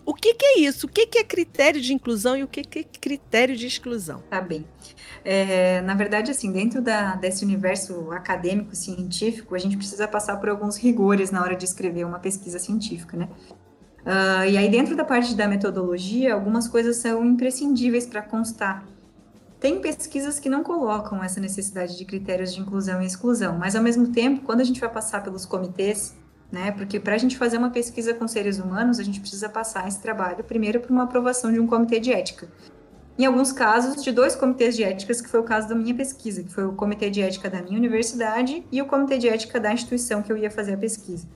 [0.05, 0.85] o que, que, é isso?
[0.85, 4.21] O que, que, é critério de inclusão e o que, que é critério de exclusão?
[4.29, 4.65] Tá bem.
[5.23, 10.49] É, na verdade, assim, dentro da, desse universo acadêmico científico, a gente precisa passar por
[10.49, 13.29] alguns rigores na hora de escrever uma pesquisa científica, né?
[14.01, 18.85] Uh, e aí, dentro da parte da metodologia, algumas coisas são imprescindíveis para constar.
[19.61, 23.81] Tem pesquisas que não colocam essa necessidade de critérios de inclusão e exclusão, mas ao
[23.81, 26.13] mesmo tempo, quando a gente vai passar pelos comitês
[26.53, 26.71] né?
[26.71, 29.99] Porque para a gente fazer uma pesquisa com seres humanos, a gente precisa passar esse
[29.99, 32.47] trabalho primeiro por uma aprovação de um comitê de ética.
[33.17, 36.43] Em alguns casos, de dois comitês de éticas, que foi o caso da minha pesquisa,
[36.43, 39.73] que foi o comitê de ética da minha universidade e o comitê de ética da
[39.73, 41.27] instituição que eu ia fazer a pesquisa.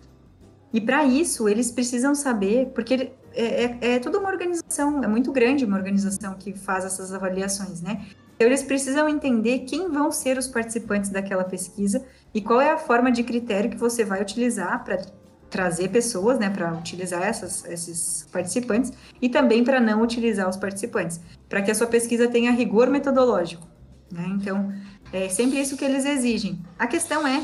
[0.72, 5.32] E para isso, eles precisam saber, porque é, é, é toda uma organização, é muito
[5.32, 8.06] grande uma organização que faz essas avaliações, né?
[8.36, 12.06] Então, eles precisam entender quem vão ser os participantes daquela pesquisa
[12.38, 15.04] e qual é a forma de critério que você vai utilizar para
[15.50, 21.20] trazer pessoas, né, para utilizar essas, esses participantes e também para não utilizar os participantes,
[21.50, 23.68] para que a sua pesquisa tenha rigor metodológico.
[24.12, 24.24] Né?
[24.36, 24.72] Então,
[25.12, 26.62] é sempre isso que eles exigem.
[26.78, 27.44] A questão é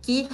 [0.00, 0.28] que,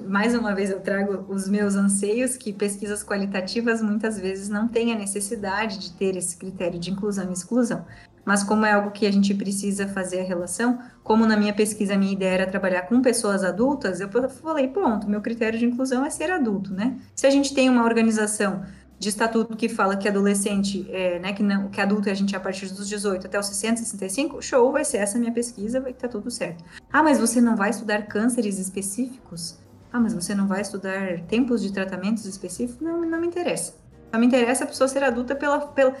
[0.00, 4.92] mais uma vez, eu trago os meus anseios, que pesquisas qualitativas muitas vezes não têm
[4.92, 7.86] a necessidade de ter esse critério de inclusão e exclusão
[8.24, 11.94] mas como é algo que a gente precisa fazer a relação, como na minha pesquisa
[11.94, 16.04] a minha ideia era trabalhar com pessoas adultas, eu falei, pronto, meu critério de inclusão
[16.04, 16.98] é ser adulto, né?
[17.14, 18.62] Se a gente tem uma organização
[19.02, 22.36] de estatuto que fala que adolescente, é, né, que, não, que adulto é a gente
[22.36, 25.90] a partir dos 18 até os 60, 65, show, vai ser essa minha pesquisa, vai
[25.90, 26.62] estar tá tudo certo.
[26.92, 29.58] Ah, mas você não vai estudar cânceres específicos?
[29.92, 32.80] Ah, mas você não vai estudar tempos de tratamentos específicos?
[32.80, 33.74] Não, não me interessa.
[34.12, 35.96] Só me interessa a pessoa ser adulta pela, pela,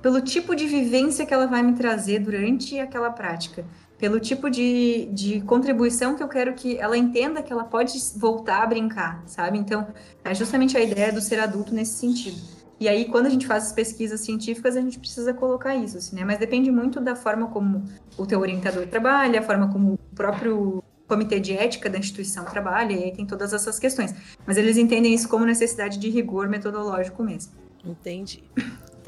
[0.00, 3.64] pelo tipo de vivência que ela vai me trazer durante aquela prática,
[3.98, 8.62] pelo tipo de, de contribuição que eu quero que ela entenda que ela pode voltar
[8.62, 9.58] a brincar, sabe?
[9.58, 9.88] Então,
[10.24, 12.38] é justamente a ideia do ser adulto nesse sentido.
[12.80, 16.14] E aí, quando a gente faz as pesquisas científicas, a gente precisa colocar isso, assim,
[16.14, 16.24] né?
[16.24, 17.84] Mas depende muito da forma como
[18.16, 22.92] o teu orientador trabalha, a forma como o próprio comitê de ética da instituição trabalha,
[22.92, 24.14] e aí tem todas essas questões.
[24.46, 27.52] Mas eles entendem isso como necessidade de rigor metodológico mesmo.
[27.84, 28.44] Entendi.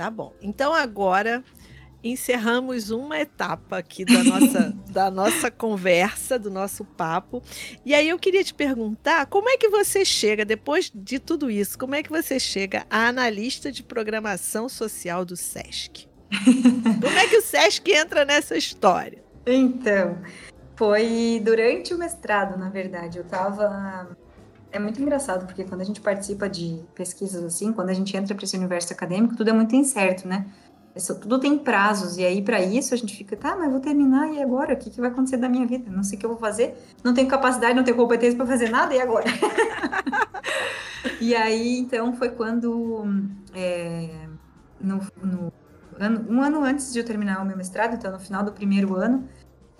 [0.00, 0.32] Tá bom.
[0.40, 1.44] Então agora
[2.02, 7.42] encerramos uma etapa aqui da nossa, da nossa conversa, do nosso papo.
[7.84, 11.78] E aí eu queria te perguntar, como é que você chega, depois de tudo isso,
[11.78, 16.08] como é que você chega a analista de programação social do SESC?
[17.02, 19.22] como é que o SESC entra nessa história?
[19.44, 20.16] Então,
[20.76, 23.18] foi durante o mestrado, na verdade.
[23.18, 24.16] Eu estava
[24.72, 28.34] é muito engraçado, porque quando a gente participa de pesquisas assim, quando a gente entra
[28.34, 30.46] para esse universo acadêmico, tudo é muito incerto, né?
[30.94, 34.32] Isso, tudo tem prazos, e aí para isso a gente fica, tá, mas vou terminar,
[34.32, 34.74] e agora?
[34.74, 35.90] O que, que vai acontecer da minha vida?
[35.90, 38.70] Não sei o que eu vou fazer, não tenho capacidade, não tenho competência para fazer
[38.70, 39.26] nada, e agora?
[41.20, 43.06] e aí, então, foi quando,
[43.54, 44.26] é,
[44.80, 45.52] no, no
[45.98, 48.96] ano, um ano antes de eu terminar o meu mestrado, então no final do primeiro
[48.96, 49.28] ano,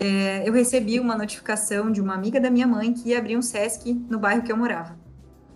[0.03, 3.41] é, eu recebi uma notificação de uma amiga da minha mãe que ia abrir um
[3.41, 4.99] SESC no bairro que eu morava.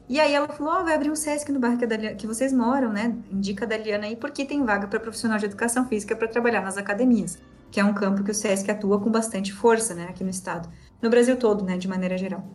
[0.07, 2.93] E aí ela falou, oh, vai abrir um SESC no bairro que, que vocês moram,
[2.93, 3.15] né?
[3.31, 6.77] Indica a Daliana aí, porque tem vaga para profissional de educação física para trabalhar nas
[6.77, 7.39] academias,
[7.71, 10.69] que é um campo que o SESC atua com bastante força, né, aqui no estado.
[11.01, 12.47] No Brasil todo, né, de maneira geral.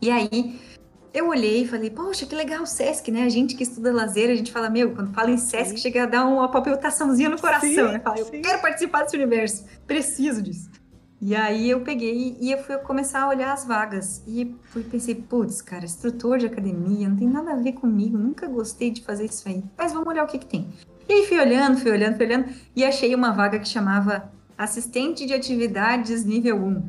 [0.00, 0.60] E aí,
[1.12, 3.24] eu olhei e falei, poxa, que legal o SESC, né?
[3.24, 5.76] A gente que estuda lazer, a gente fala, meu, quando fala em SESC, sim.
[5.78, 7.98] chega a dar uma palpitaçãozinha no coração, sim, né?
[7.98, 10.70] Fala, eu quero participar desse universo, preciso disso.
[11.20, 14.22] E aí eu peguei e eu fui começar a olhar as vagas.
[14.26, 18.46] E fui pensei, putz, cara, instrutor de academia, não tem nada a ver comigo, nunca
[18.46, 19.64] gostei de fazer isso aí.
[19.76, 20.68] Mas vamos olhar o que, que tem.
[21.08, 25.24] E aí fui olhando, fui olhando, fui olhando, e achei uma vaga que chamava Assistente
[25.24, 26.82] de Atividades Nível 1.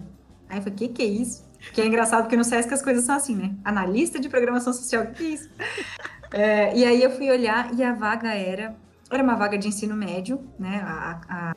[0.50, 1.46] Aí eu falei, o que, que é isso?
[1.74, 3.56] Que é engraçado porque no SESC as coisas são assim, né?
[3.64, 5.50] Analista de programação social, o que, é isso?
[6.30, 8.76] É, e aí eu fui olhar e a vaga era,
[9.10, 10.82] era uma vaga de ensino médio, né?
[10.84, 11.56] A, a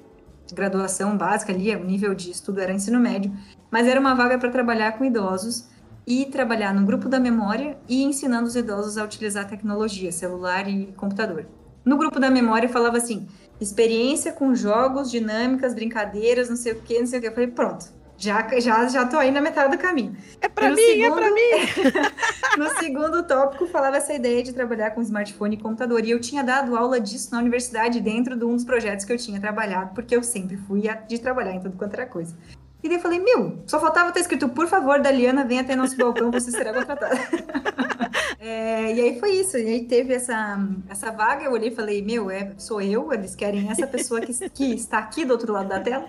[0.54, 3.32] graduação básica ali, o nível de estudo era ensino médio,
[3.70, 5.68] mas era uma vaga para trabalhar com idosos
[6.06, 10.92] e trabalhar no grupo da memória e ensinando os idosos a utilizar tecnologia, celular e
[10.96, 11.46] computador.
[11.84, 13.26] No grupo da memória falava assim:
[13.60, 17.28] experiência com jogos, dinâmicas, brincadeiras, não sei o que, não sei o que.
[17.28, 17.86] Eu falei, pronto,
[18.20, 20.14] já, já, já tô aí na metade do caminho.
[20.42, 22.10] É para mim, segundo, é para mim.
[22.58, 26.04] no segundo tópico falava essa ideia de trabalhar com smartphone e computador.
[26.04, 29.16] E eu tinha dado aula disso na universidade dentro de um dos projetos que eu
[29.16, 32.36] tinha trabalhado, porque eu sempre fui de trabalhar em tudo quanto era coisa.
[32.82, 35.96] E daí eu falei, meu, só faltava ter escrito, por favor, Daliana, venha até nosso
[35.96, 37.16] balcão, você será contratada.
[38.42, 42.00] é, e aí foi isso, e aí teve essa, essa vaga, eu olhei e falei,
[42.00, 45.68] meu, é, sou eu, eles querem essa pessoa que, que está aqui do outro lado
[45.68, 46.08] da tela.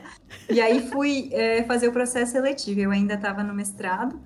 [0.50, 4.18] E aí fui é, fazer o processo seletivo, eu ainda estava no mestrado,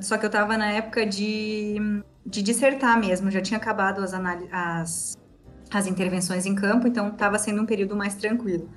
[0.00, 1.76] só que eu estava na época de,
[2.26, 4.12] de dissertar mesmo, já tinha acabado as,
[4.50, 5.16] as,
[5.70, 8.68] as intervenções em campo, então estava sendo um período mais tranquilo.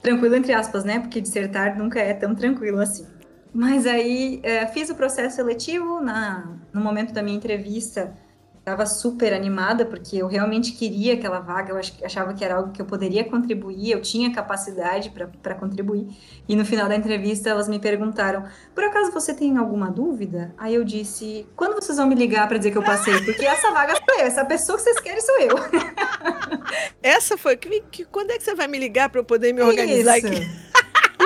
[0.00, 1.00] Tranquilo entre aspas, né?
[1.00, 3.06] Porque dissertar nunca é tão tranquilo assim.
[3.52, 8.14] Mas aí é, fiz o processo seletivo, na, no momento da minha entrevista
[8.60, 12.80] estava super animada, porque eu realmente queria aquela vaga, eu achava que era algo que
[12.80, 16.06] eu poderia contribuir, eu tinha capacidade para contribuir.
[16.48, 18.44] E no final da entrevista elas me perguntaram:
[18.74, 20.54] por acaso você tem alguma dúvida?
[20.56, 23.18] Aí eu disse: quando vocês vão me ligar para dizer que eu passei?
[23.24, 25.56] Porque essa vaga sou eu, essa pessoa que vocês querem sou eu.
[27.02, 27.56] Essa foi.
[27.56, 30.26] Que, que, quando é que você vai me ligar para eu poder me organizar Isso.
[30.26, 30.69] aqui?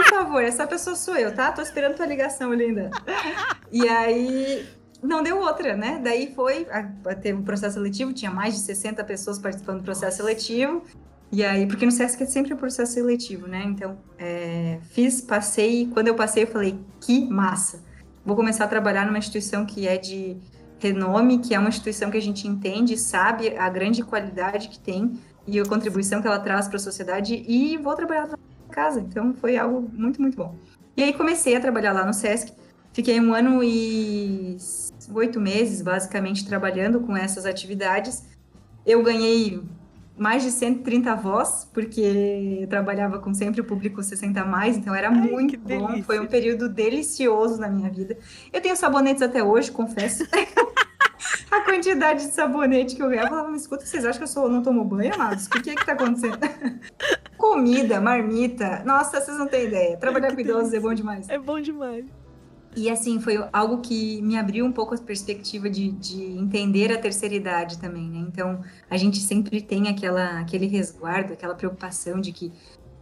[0.08, 1.52] Por favor, essa pessoa sou eu, tá?
[1.52, 2.90] Tô esperando tua ligação, linda.
[3.70, 4.66] E aí
[5.02, 6.00] não deu outra, né?
[6.02, 6.66] Daí foi,
[7.20, 10.82] teve um processo seletivo, tinha mais de 60 pessoas participando do processo seletivo.
[11.32, 13.64] E aí, porque no SESC é sempre um processo seletivo, né?
[13.66, 17.82] Então, é, fiz, passei, quando eu passei, eu falei, que massa!
[18.24, 20.36] Vou começar a trabalhar numa instituição que é de
[20.78, 25.18] renome, que é uma instituição que a gente entende, sabe a grande qualidade que tem
[25.46, 28.28] e a contribuição que ela traz para a sociedade, e vou trabalhar
[28.74, 29.00] casa.
[29.00, 30.54] Então, foi algo muito, muito bom.
[30.96, 32.52] E aí, comecei a trabalhar lá no SESC.
[32.92, 34.56] Fiquei um ano e
[35.12, 38.24] oito meses, basicamente, trabalhando com essas atividades.
[38.86, 39.62] Eu ganhei
[40.16, 44.94] mais de 130 voz, porque eu trabalhava com sempre o público 60 a mais, então
[44.94, 45.66] era Ai, muito bom.
[45.66, 46.04] Delícia.
[46.04, 48.16] Foi um período delicioso na minha vida.
[48.52, 50.24] Eu tenho sabonetes até hoje, confesso.
[51.56, 54.48] a quantidade de sabonete que eu ganhava, eu falava, escuta, vocês acham que eu sou,
[54.48, 55.46] não tomo banho, amados?
[55.46, 56.38] O que é que tá acontecendo?
[57.36, 59.96] Comida, marmita, nossa, vocês não têm ideia.
[59.96, 61.28] Trabalhar com idosos é bom demais.
[61.28, 62.04] É bom demais.
[62.76, 66.98] E assim, foi algo que me abriu um pouco a perspectiva de, de entender a
[66.98, 68.18] terceira idade também, né?
[68.18, 72.52] Então, a gente sempre tem aquela, aquele resguardo, aquela preocupação de que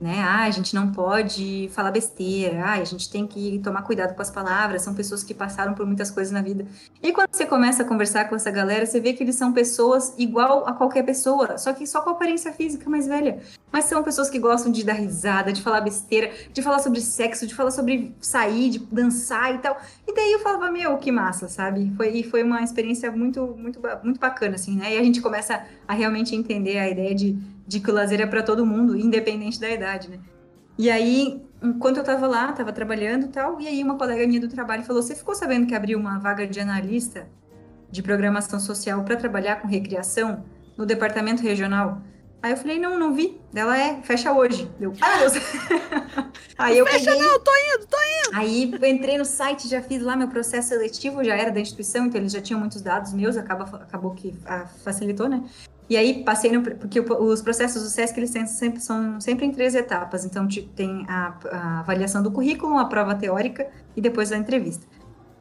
[0.02, 0.20] né?
[0.20, 4.20] Ah, a gente não pode falar besteira, ah, a gente tem que tomar cuidado com
[4.20, 6.66] as palavras, são pessoas que passaram por muitas coisas na vida.
[7.00, 10.12] E quando você começa a conversar com essa galera, você vê que eles são pessoas
[10.18, 13.38] igual a qualquer pessoa, só que só com aparência física mais velha.
[13.70, 17.46] Mas são pessoas que gostam de dar risada, de falar besteira, de falar sobre sexo,
[17.46, 19.80] de falar sobre sair, de dançar e tal.
[20.04, 21.92] E daí eu falava, meu, que massa, sabe?
[21.96, 24.96] Foi, foi uma experiência muito, muito, muito bacana, assim, né?
[24.96, 27.38] E a gente começa a realmente entender a ideia de
[27.72, 30.18] de que o lazer é para todo mundo, independente da idade, né?
[30.78, 34.40] E aí, enquanto eu estava lá, estava trabalhando e tal, e aí uma colega minha
[34.40, 37.26] do trabalho falou: Você ficou sabendo que abriu uma vaga de analista
[37.90, 40.44] de programação social para trabalhar com recreação
[40.76, 42.02] no departamento regional?
[42.42, 43.40] Aí eu falei, não, não vi.
[43.54, 44.68] Ela é, fecha hoje.
[44.76, 45.32] Deu, ah, Deus.
[46.58, 47.22] aí eu fecha peguei...
[47.22, 48.36] não, tô indo, tô indo.
[48.36, 52.06] Aí eu entrei no site, já fiz lá meu processo seletivo, já era da instituição,
[52.06, 55.44] então eles já tinham muitos dados meus, acaba, acabou que a, facilitou, né?
[55.88, 56.62] E aí passei no.
[56.62, 60.24] Porque os processos do SESC eles sempre, são sempre em três etapas.
[60.24, 64.86] Então tem a, a avaliação do currículo, a prova teórica e depois a entrevista.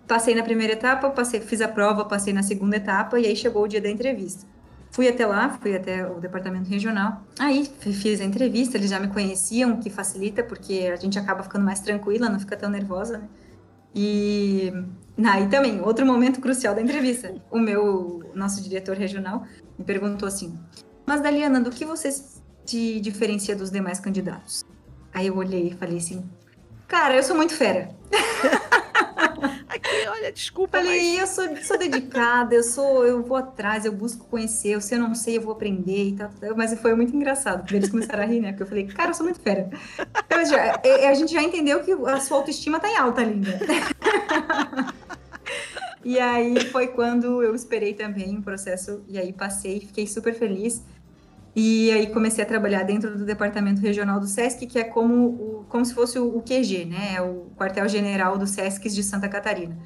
[0.08, 3.64] Passei na primeira etapa, passei, fiz a prova, passei na segunda etapa e aí chegou
[3.64, 4.46] o dia da entrevista.
[4.92, 7.24] Fui até lá, fui até o departamento regional.
[7.39, 11.44] Aí fiz a entrevista, eles já me conheciam, o que facilita, porque a gente acaba
[11.44, 13.30] ficando mais tranquila, não fica tão nervosa, né?
[13.96, 14.72] E
[15.24, 17.34] aí também, outro momento crucial da entrevista.
[17.50, 19.46] O meu, nosso diretor regional,
[19.82, 20.57] me perguntou assim:
[21.05, 24.63] Mas Daliana, do que você se diferencia dos demais candidatos?
[25.13, 26.23] Aí eu olhei e falei assim:
[26.88, 27.89] Cara, eu sou muito fera.
[29.67, 30.77] Aqui, olha, desculpa.
[30.77, 31.19] Falei, mas...
[31.19, 35.15] eu sou, sou dedicada, eu sou, eu vou atrás, eu busco conhecer, se eu não
[35.15, 36.29] sei, eu vou aprender e tal.
[36.55, 38.49] Mas foi muito engraçado, porque eles começaram a rir, né?
[38.51, 39.69] Porque eu falei, cara, eu sou muito fera.
[40.25, 43.57] Então, já, a gente já entendeu que a sua autoestima tá em alta, linda.
[46.04, 50.84] E aí foi quando eu esperei também o processo, e aí passei, fiquei super feliz.
[51.56, 55.66] E aí comecei a trabalhar dentro do departamento regional do SESC, que é como, o,
[55.68, 57.16] como se fosse o, QG, né?
[57.16, 59.78] É o quartel-general do SESC de Santa Catarina.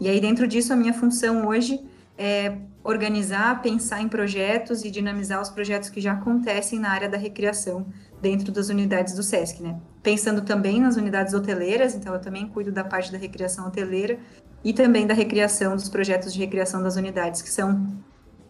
[0.00, 1.80] E aí dentro disso a minha função hoje
[2.18, 7.16] é organizar, pensar em projetos e dinamizar os projetos que já acontecem na área da
[7.16, 7.86] recreação
[8.20, 9.78] dentro das unidades do SESC, né?
[10.02, 14.18] Pensando também nas unidades hoteleiras, então eu também cuido da parte da recreação hoteleira
[14.64, 17.86] e também da recreação dos projetos de recreação das unidades, que são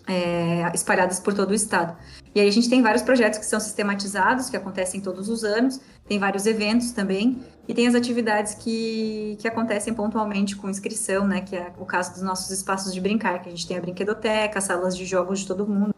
[0.06, 1.96] é, espalhadas por todo o estado.
[2.34, 5.80] E aí a gente tem vários projetos que são sistematizados, que acontecem todos os anos,
[6.06, 11.40] tem vários eventos também, e tem as atividades que, que acontecem pontualmente com inscrição, né,
[11.40, 14.60] que é o caso dos nossos espaços de brincar, que a gente tem a brinquedoteca,
[14.60, 15.94] salas de jogos de todo mundo,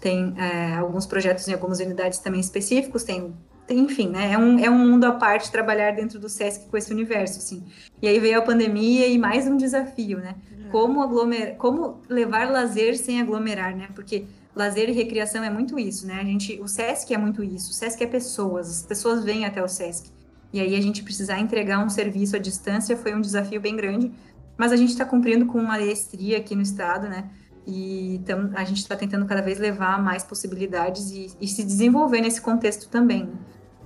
[0.00, 3.34] tem é, alguns projetos em algumas unidades também específicos, tem,
[3.70, 6.92] enfim, né, é um, é um mundo à parte trabalhar dentro do SESC com esse
[6.92, 7.64] universo, assim.
[8.02, 10.34] E aí veio a pandemia e mais um desafio, né,
[10.70, 11.56] como, aglomer...
[11.56, 13.88] como levar lazer sem aglomerar, né?
[13.94, 16.20] Porque lazer e recreação é muito isso, né?
[16.20, 17.70] A gente, o SESC é muito isso.
[17.70, 20.10] O SESC é pessoas, as pessoas vêm até o SESC.
[20.52, 24.10] E aí a gente precisar entregar um serviço à distância foi um desafio bem grande,
[24.56, 27.28] mas a gente está cumprindo com uma maestria aqui no estado, né?
[27.66, 32.20] E tam, a gente está tentando cada vez levar mais possibilidades e, e, se desenvolver
[32.20, 33.24] nesse contexto também.
[33.24, 33.32] Né?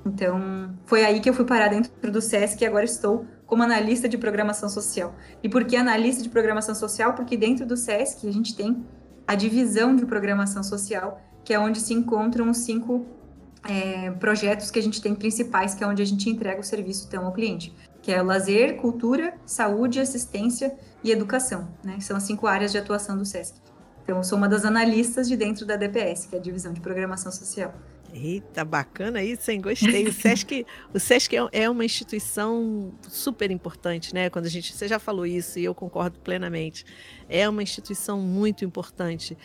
[0.04, 4.08] Então, foi aí que eu fui parar dentro do SESC e agora estou como analista
[4.08, 5.12] de programação social.
[5.42, 7.14] E por que analista de programação social?
[7.14, 8.86] Porque dentro do SESC a gente tem
[9.26, 13.04] a divisão de programação social, que é onde se encontram os cinco
[13.68, 17.06] é, projetos que a gente tem principais, que é onde a gente entrega o serviço
[17.08, 20.72] então ao cliente, que é lazer, cultura, saúde, assistência
[21.02, 21.98] e educação, né?
[21.98, 23.56] São as cinco áreas de atuação do SESC.
[24.04, 26.80] Então, eu sou uma das analistas de dentro da DPS, que é a divisão de
[26.80, 27.74] programação social.
[28.12, 29.60] Eita, bacana isso, hein?
[29.60, 30.06] Gostei.
[30.08, 34.28] O SESC, o SESC é, é uma instituição super importante, né?
[34.28, 34.72] Quando a gente.
[34.72, 36.84] Você já falou isso e eu concordo plenamente.
[37.28, 39.36] É uma instituição muito importante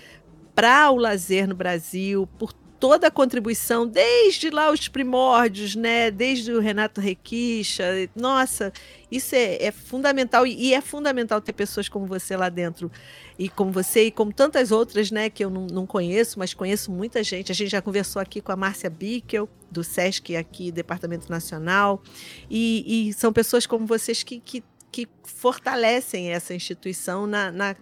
[0.56, 6.12] para o lazer no Brasil, por toda a contribuição, desde lá os primórdios, né?
[6.12, 7.84] Desde o Renato Requicha.
[8.16, 8.72] Nossa,
[9.12, 10.46] isso é, é fundamental.
[10.46, 12.92] E, é fundamental ter pessoas como você lá dentro
[13.38, 16.92] e como você e como tantas outras, né, que eu não, não, conheço, mas conheço
[16.92, 17.52] muita gente.
[17.52, 22.02] A gente já conversou aqui com a Márcia Bickel, do SESC aqui, Departamento Nacional,
[22.50, 27.76] e, e são pessoas como vocês que, que, que fortalecem essa instituição na, na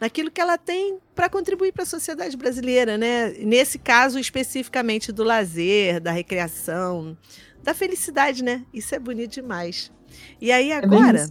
[0.00, 3.30] naquilo que ela tem para contribuir para a sociedade brasileira, né?
[3.40, 7.16] Nesse caso especificamente do lazer, da recreação,
[7.62, 8.64] da felicidade, né?
[8.72, 9.90] Isso é bonito demais.
[10.40, 11.26] E aí é agora, é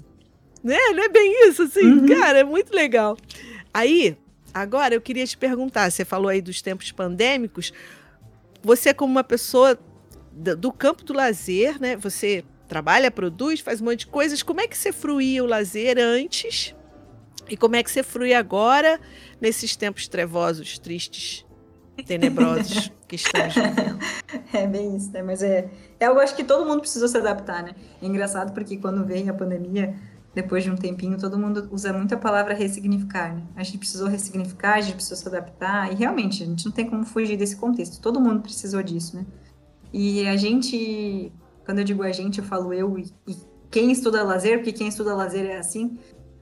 [0.63, 0.79] né?
[0.93, 2.05] Não é bem isso, assim, uhum.
[2.07, 3.17] cara, é muito legal.
[3.73, 4.17] Aí,
[4.53, 7.71] agora eu queria te perguntar, você falou aí dos tempos pandêmicos,
[8.61, 9.79] você como uma pessoa
[10.31, 11.95] do campo do lazer, né?
[11.97, 14.43] Você trabalha, produz, faz um monte de coisas.
[14.43, 16.75] Como é que você fruía o lazer antes?
[17.49, 18.99] E como é que você frui agora
[19.39, 21.45] nesses tempos trevosos, tristes,
[22.05, 23.99] tenebrosos que estamos vivendo?
[24.53, 25.21] É bem isso, né?
[25.21, 25.69] Mas é,
[25.99, 27.75] é eu acho que todo mundo precisou se adaptar, né?
[28.01, 29.95] É engraçado porque quando vem a pandemia,
[30.33, 33.43] depois de um tempinho, todo mundo usa muito a palavra ressignificar, né?
[33.55, 36.89] A gente precisou ressignificar, a gente precisou se adaptar, e realmente, a gente não tem
[36.89, 39.25] como fugir desse contexto, todo mundo precisou disso, né?
[39.91, 41.31] E a gente,
[41.65, 43.35] quando eu digo a gente, eu falo eu e, e
[43.71, 45.97] quem estuda lazer, porque quem estuda lazer é assim,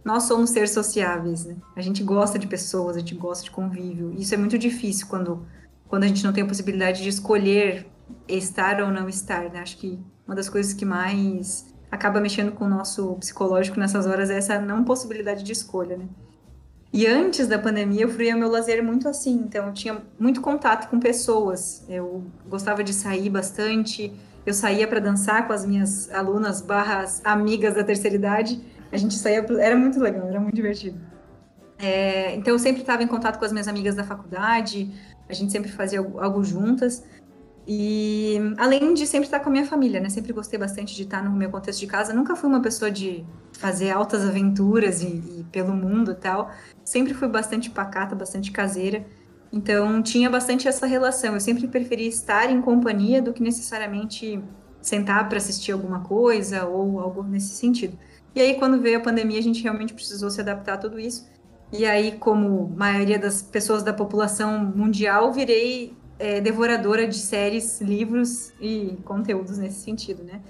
[0.06, 1.58] nós somos seres sociáveis, né?
[1.76, 5.46] A gente gosta de pessoas, a gente gosta de convívio, isso é muito difícil quando
[5.88, 7.86] quando a gente não tem a possibilidade de escolher
[8.28, 9.60] estar ou não estar, né?
[9.60, 14.30] Acho que uma das coisas que mais acaba mexendo com o nosso psicológico nessas horas
[14.30, 16.08] é essa não possibilidade de escolha, né?
[16.92, 19.34] E antes da pandemia, eu fruía meu lazer muito assim.
[19.34, 21.84] Então, eu tinha muito contato com pessoas.
[21.90, 24.14] Eu gostava de sair bastante.
[24.46, 28.62] Eu saía para dançar com as minhas alunas barras amigas da terceira idade.
[28.96, 29.46] A gente saía...
[29.60, 31.00] Era muito legal, era muito divertido.
[31.78, 34.92] É, então, eu sempre estava em contato com as minhas amigas da faculdade.
[35.28, 37.04] A gente sempre fazia algo juntas.
[37.68, 40.10] E além de sempre estar com a minha família, né?
[40.10, 42.14] Sempre gostei bastante de estar no meu contexto de casa.
[42.14, 46.52] Nunca fui uma pessoa de fazer altas aventuras e, e pelo mundo e tal.
[46.84, 49.06] Sempre fui bastante pacata, bastante caseira.
[49.52, 51.34] Então tinha bastante essa relação.
[51.34, 54.42] Eu sempre preferi estar em companhia do que necessariamente
[54.80, 57.98] sentar para assistir alguma coisa ou algo nesse sentido.
[58.36, 61.28] E aí quando veio a pandemia, a gente realmente precisou se adaptar a tudo isso.
[61.72, 68.54] E aí, como maioria das pessoas da população mundial, virei é, devoradora de séries, livros
[68.60, 70.42] e conteúdos nesse sentido, né?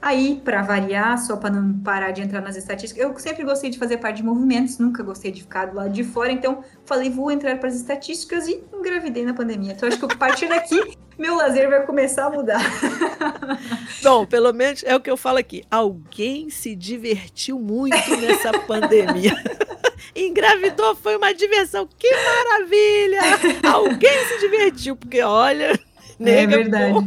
[0.00, 3.78] Aí, para variar, só para não parar de entrar nas estatísticas, eu sempre gostei de
[3.78, 7.30] fazer parte de movimentos, nunca gostei de ficar do lado de fora, então falei, vou
[7.32, 9.72] entrar para as estatísticas e engravidei na pandemia.
[9.72, 12.60] Então, acho que a partir daqui, meu lazer vai começar a mudar.
[14.02, 15.64] Bom, pelo menos é o que eu falo aqui.
[15.68, 19.36] Alguém se divertiu muito nessa pandemia.
[20.14, 21.88] Engravidou, foi uma diversão.
[21.98, 23.20] Que maravilha!
[23.68, 25.78] Alguém se divertiu, porque olha.
[26.18, 26.98] Nega, é verdade.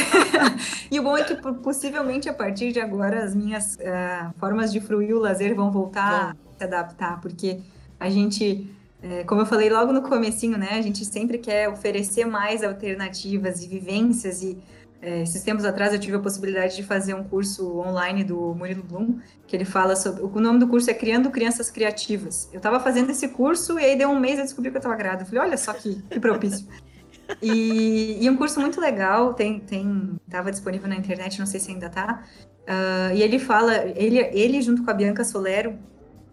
[0.90, 4.80] e o bom é que possivelmente a partir de agora as minhas uh, formas de
[4.80, 6.40] fruir o lazer vão voltar bom.
[6.50, 7.60] a se adaptar, porque
[7.98, 8.70] a gente,
[9.02, 13.62] uh, como eu falei logo no comecinho, né, a gente sempre quer oferecer mais alternativas
[13.62, 14.58] e vivências e
[15.04, 18.82] é, esses tempos atrás eu tive a possibilidade de fazer um curso online do Murilo
[18.82, 20.22] Blum, que ele fala sobre.
[20.22, 22.48] O nome do curso é Criando Crianças Criativas.
[22.50, 24.96] Eu estava fazendo esse curso e aí deu um mês eu descobri que eu estava
[24.96, 25.24] grávida.
[25.24, 26.66] Eu falei, olha só que, que propício.
[27.42, 31.70] e, e um curso muito legal, tem, tem, estava disponível na internet, não sei se
[31.70, 32.22] ainda está.
[32.62, 35.78] Uh, e ele fala, ele, ele junto com a Bianca Solero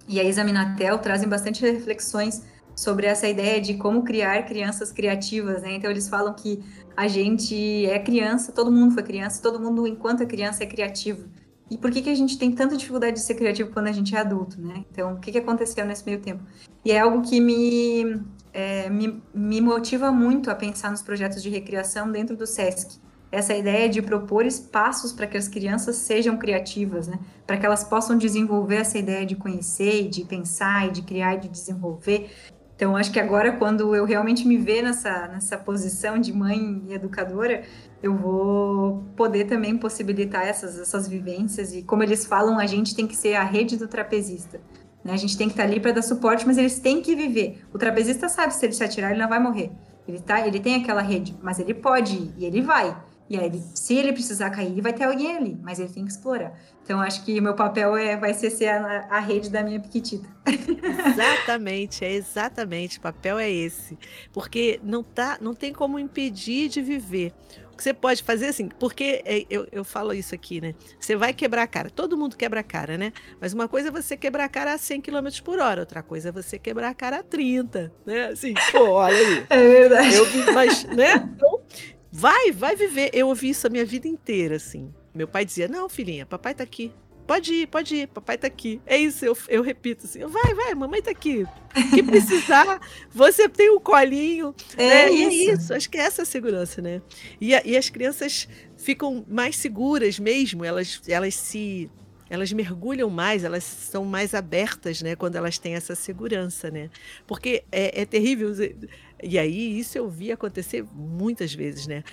[0.08, 2.44] e a Isa Minatel trazem bastante reflexões
[2.76, 5.76] sobre essa ideia de como criar crianças criativas, né?
[5.76, 6.64] Então eles falam que
[6.96, 11.28] a gente é criança, todo mundo foi criança, todo mundo enquanto é criança é criativo.
[11.70, 14.14] E por que, que a gente tem tanta dificuldade de ser criativo quando a gente
[14.14, 14.84] é adulto, né?
[14.92, 16.44] Então, o que, que aconteceu nesse meio tempo?
[16.84, 18.22] E é algo que me,
[18.54, 23.00] é, me, me motiva muito a pensar nos projetos de recriação dentro do SESC.
[23.32, 27.18] Essa ideia de propor espaços para que as crianças sejam criativas, né?
[27.48, 32.30] Para que elas possam desenvolver essa ideia de conhecer, de pensar, de criar de desenvolver.
[32.76, 36.94] Então, acho que agora, quando eu realmente me ver nessa, nessa posição de mãe e
[36.94, 37.64] educadora,
[38.02, 41.74] eu vou poder também possibilitar essas, essas vivências.
[41.74, 44.60] E, como eles falam, a gente tem que ser a rede do trapezista.
[45.04, 45.14] Né?
[45.14, 47.64] A gente tem que estar ali para dar suporte, mas eles têm que viver.
[47.74, 49.72] O trapezista sabe se ele se atirar, ele não vai morrer.
[50.08, 52.96] Ele, tá, ele tem aquela rede, mas ele pode ir e ele vai.
[53.30, 56.12] E aí, ele, se ele precisar cair, vai ter alguém ali, mas ele tem que
[56.12, 56.54] explorar.
[56.84, 60.28] Então, acho que meu papel é, vai ser ser a, a rede da minha piquitita.
[61.08, 62.98] Exatamente, é exatamente.
[62.98, 63.98] O papel é esse.
[64.34, 67.34] Porque não, tá, não tem como impedir de viver.
[67.82, 70.76] Que você pode fazer assim, porque é, eu, eu falo isso aqui, né?
[71.00, 71.90] Você vai quebrar a cara.
[71.90, 73.12] Todo mundo quebra a cara, né?
[73.40, 76.30] Mas uma coisa é você quebrar a cara a 100 km por hora, outra coisa
[76.30, 78.28] é você quebrar a cara a 30, né?
[78.28, 79.46] Assim, pô, olha aí.
[79.50, 80.14] É verdade.
[80.14, 81.16] Eu, mas, né?
[81.16, 81.60] Então,
[82.12, 83.10] Vai, vai viver.
[83.14, 84.94] Eu ouvi isso a minha vida inteira, assim.
[85.16, 86.92] Meu pai dizia: Não, filhinha, papai tá aqui.
[87.26, 88.82] Pode ir, pode ir, papai tá aqui.
[88.86, 91.46] É isso, eu, eu repito assim: vai, vai, mamãe tá aqui.
[91.94, 92.80] Que precisar,
[93.12, 94.54] você tem o um colinho.
[94.78, 95.12] É, né?
[95.12, 95.50] isso.
[95.50, 95.74] é isso.
[95.74, 97.02] Acho que é essa a segurança, né?
[97.40, 101.90] E, e as crianças ficam mais seguras mesmo, elas, elas se
[102.32, 106.90] elas mergulham mais, elas são mais abertas, né, quando elas têm essa segurança, né?
[107.28, 108.54] Porque é, é terrível.
[109.22, 112.06] E aí isso eu vi acontecer muitas vezes, né?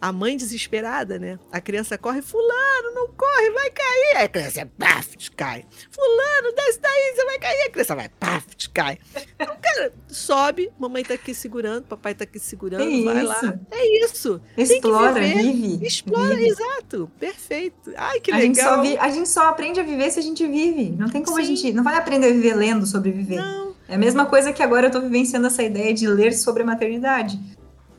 [0.00, 1.38] A mãe desesperada, né?
[1.52, 4.16] A criança corre, fulano, não corre, vai cair.
[4.16, 5.66] Aí a criança, paf, cai.
[5.90, 7.62] Fulano, desce daí, você vai cair.
[7.66, 8.98] A criança vai, paf, cai.
[9.34, 13.26] Então, cara, sobe, mamãe tá aqui segurando, papai tá aqui segurando, é vai isso.
[13.26, 13.60] lá.
[13.70, 14.40] É isso.
[14.56, 15.86] Explora, vive.
[15.86, 16.48] Explora, vive.
[16.48, 17.10] exato.
[17.18, 17.92] Perfeito.
[17.96, 18.82] Ai, que a legal.
[18.82, 20.90] Gente vi, a gente só aprende a viver se a gente vive.
[20.90, 21.42] Não tem como Sim.
[21.42, 21.72] a gente.
[21.72, 23.36] Não vai aprender a viver lendo sobre viver.
[23.36, 23.74] Não.
[23.88, 26.66] É a mesma coisa que agora eu tô vivenciando essa ideia de ler sobre a
[26.66, 27.38] maternidade.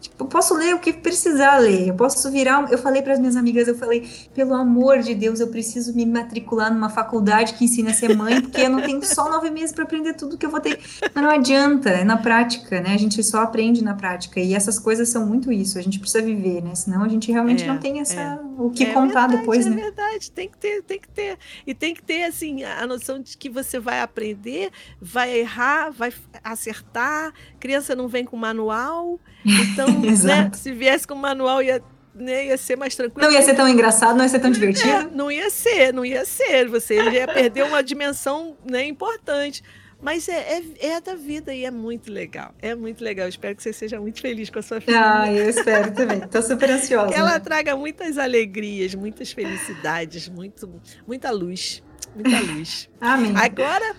[0.01, 1.89] Tipo, eu posso ler o que precisar ler.
[1.89, 2.71] Eu posso virar.
[2.71, 6.07] Eu falei para as minhas amigas, eu falei, pelo amor de Deus, eu preciso me
[6.07, 9.71] matricular numa faculdade que ensina a ser mãe, porque eu não tenho só nove meses
[9.71, 10.79] para aprender tudo que eu vou ter.
[11.13, 12.95] Mas não adianta, é na prática, né?
[12.95, 14.39] A gente só aprende na prática.
[14.39, 15.77] E essas coisas são muito isso.
[15.77, 16.73] A gente precisa viver, né?
[16.73, 18.39] Senão a gente realmente é, não tem essa é.
[18.57, 19.77] o que é contar verdade, depois, é né?
[19.77, 21.37] É verdade, tem que ter, tem que ter.
[21.67, 26.11] E tem que ter, assim, a noção de que você vai aprender, vai errar, vai
[26.43, 27.31] acertar.
[27.59, 29.19] Criança não vem com manual.
[29.45, 29.87] Então,
[30.23, 30.51] né?
[30.53, 31.81] Se viesse com manual, ia
[32.13, 33.25] né, ia ser mais tranquilo.
[33.25, 34.89] Não ia ser tão engraçado, não ia ser tão divertido.
[34.89, 36.67] É, não ia ser, não ia ser.
[36.67, 39.63] Você ia perder uma dimensão né, importante.
[40.01, 42.53] Mas é, é, é, da vida e é muito legal.
[42.59, 43.27] É muito legal.
[43.27, 44.99] espero que você seja muito feliz com a sua filha.
[44.99, 46.17] Ah, eu espero também.
[46.17, 47.13] Estou super ansiosa.
[47.13, 51.83] Que ela traga muitas alegrias, muitas felicidades, muito, muita luz.
[52.15, 52.89] Muita luz.
[52.99, 53.31] Amém.
[53.37, 53.95] Agora,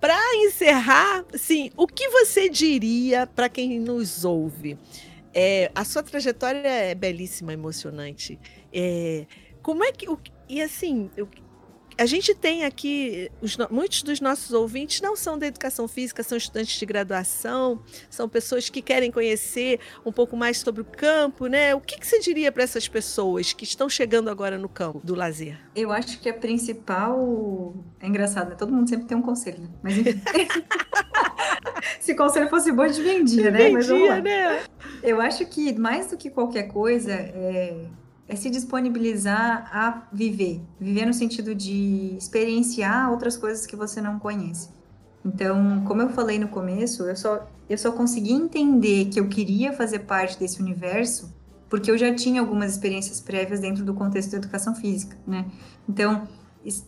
[0.00, 4.78] para encerrar, sim, o que você diria para quem nos ouve?
[5.32, 8.38] É, a sua trajetória é belíssima, emocionante.
[8.72, 9.26] É,
[9.62, 10.08] como é que.
[10.08, 10.18] O,
[10.48, 11.10] e assim,
[12.00, 16.38] a gente tem aqui, os, muitos dos nossos ouvintes não são da educação física, são
[16.38, 17.78] estudantes de graduação,
[18.08, 21.74] são pessoas que querem conhecer um pouco mais sobre o campo, né?
[21.74, 25.14] O que, que você diria para essas pessoas que estão chegando agora no campo do
[25.14, 25.58] lazer?
[25.76, 27.74] Eu acho que a principal.
[28.00, 28.56] É engraçado, né?
[28.56, 29.68] Todo mundo sempre tem um conselho, né?
[29.82, 30.22] Mas enfim.
[32.00, 33.68] Se conselho fosse bom, a gente vendia, né?
[33.68, 34.62] Vendia, né?
[35.02, 37.84] Eu acho que mais do que qualquer coisa, é
[38.30, 40.62] é se disponibilizar a viver.
[40.78, 44.68] Viver no sentido de experienciar outras coisas que você não conhece.
[45.24, 49.72] Então, como eu falei no começo, eu só, eu só consegui entender que eu queria
[49.72, 51.28] fazer parte desse universo
[51.68, 55.46] porque eu já tinha algumas experiências prévias dentro do contexto da educação física, né?
[55.88, 56.26] Então,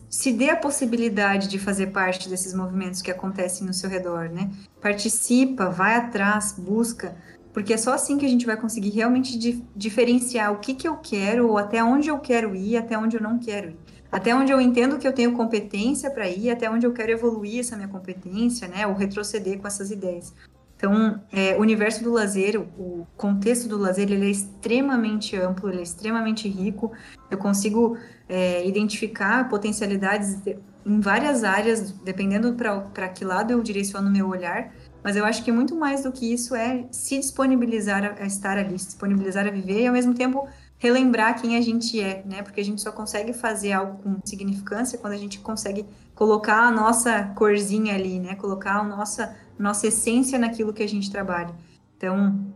[0.09, 4.51] se dê a possibilidade de fazer parte desses movimentos que acontecem no seu redor, né?
[4.81, 7.15] Participa, vai atrás, busca,
[7.53, 10.87] porque é só assim que a gente vai conseguir realmente di diferenciar o que, que
[10.87, 13.77] eu quero, ou até onde eu quero ir, até onde eu não quero ir.
[14.11, 17.59] Até onde eu entendo que eu tenho competência para ir, até onde eu quero evoluir
[17.59, 18.85] essa minha competência, né?
[18.85, 20.33] Ou retroceder com essas ideias.
[20.75, 25.79] Então, é, o universo do lazer, o contexto do lazer, ele é extremamente amplo, ele
[25.79, 26.91] é extremamente rico.
[27.31, 27.97] Eu consigo
[28.27, 30.37] é, identificar potencialidades
[30.85, 34.73] em várias áreas, dependendo para que lado eu direciono meu olhar.
[35.03, 38.79] Mas eu acho que muito mais do que isso é se disponibilizar a, estar ali,
[38.79, 40.47] se disponibilizar a viver e ao mesmo tempo
[40.77, 42.41] relembrar quem a gente é, né?
[42.41, 45.85] Porque a gente só consegue fazer algo com significância quando a gente consegue
[46.15, 48.35] colocar a nossa corzinha ali, né?
[48.35, 51.53] Colocar a nossa, nossa essência naquilo que a gente trabalha.
[51.97, 52.53] Então,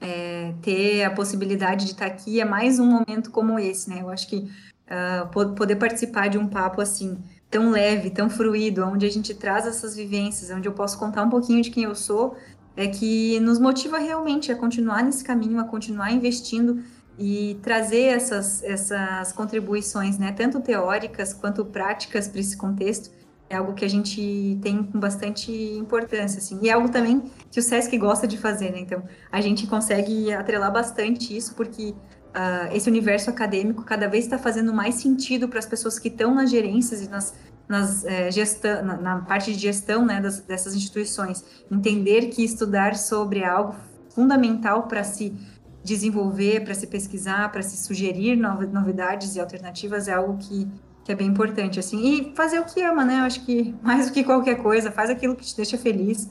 [0.00, 4.00] é, ter a possibilidade de estar aqui é mais um momento como esse, né?
[4.00, 4.50] Eu acho que
[4.90, 7.18] uh, poder participar de um papo assim,
[7.50, 11.28] tão leve, tão fluido, onde a gente traz essas vivências, onde eu posso contar um
[11.28, 12.36] pouquinho de quem eu sou,
[12.76, 16.82] é que nos motiva realmente a continuar nesse caminho, a continuar investindo
[17.18, 23.10] e trazer essas, essas contribuições, né, tanto teóricas quanto práticas para esse contexto,
[23.50, 27.20] é algo que a gente tem com bastante importância, assim, e é algo também
[27.50, 31.94] que o SESC gosta de fazer, né, então a gente consegue atrelar bastante isso, porque
[32.30, 36.34] uh, esse universo acadêmico cada vez está fazendo mais sentido para as pessoas que estão
[36.34, 37.34] nas gerências e nas,
[37.68, 41.44] nas é, gestão, na, na, parte de gestão né, das, dessas instituições.
[41.70, 43.74] Entender que estudar sobre algo
[44.14, 45.34] fundamental para se
[45.82, 50.68] desenvolver, para se pesquisar, para se sugerir novidades e alternativas é algo que,
[51.04, 52.04] que é bem importante, assim.
[52.04, 53.20] E fazer o que ama, né?
[53.20, 56.30] Eu acho que mais do que qualquer coisa, faz aquilo que te deixa feliz.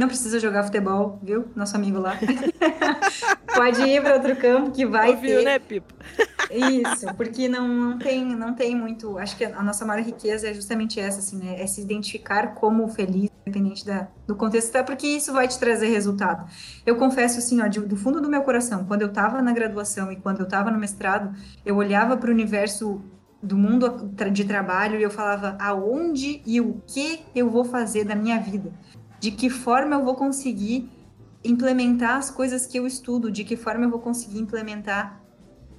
[0.00, 1.44] Não precisa jogar futebol, viu?
[1.54, 2.14] Nosso amigo lá.
[3.54, 5.44] Pode ir para outro campo que vai Ouviu, ter.
[5.44, 5.92] né, Pipo?
[6.50, 9.18] Isso, porque não, não, tem, não tem muito.
[9.18, 11.60] Acho que a nossa maior riqueza é justamente essa, assim, né?
[11.60, 15.88] É se identificar como feliz, independente da, do contexto, até porque isso vai te trazer
[15.88, 16.50] resultado.
[16.86, 20.10] Eu confesso, assim, ó, de, do fundo do meu coração, quando eu estava na graduação
[20.10, 23.02] e quando eu estava no mestrado, eu olhava para o universo
[23.42, 28.14] do mundo de trabalho e eu falava aonde e o que eu vou fazer da
[28.14, 28.72] minha vida
[29.20, 30.88] de que forma eu vou conseguir
[31.44, 35.20] implementar as coisas que eu estudo, de que forma eu vou conseguir implementar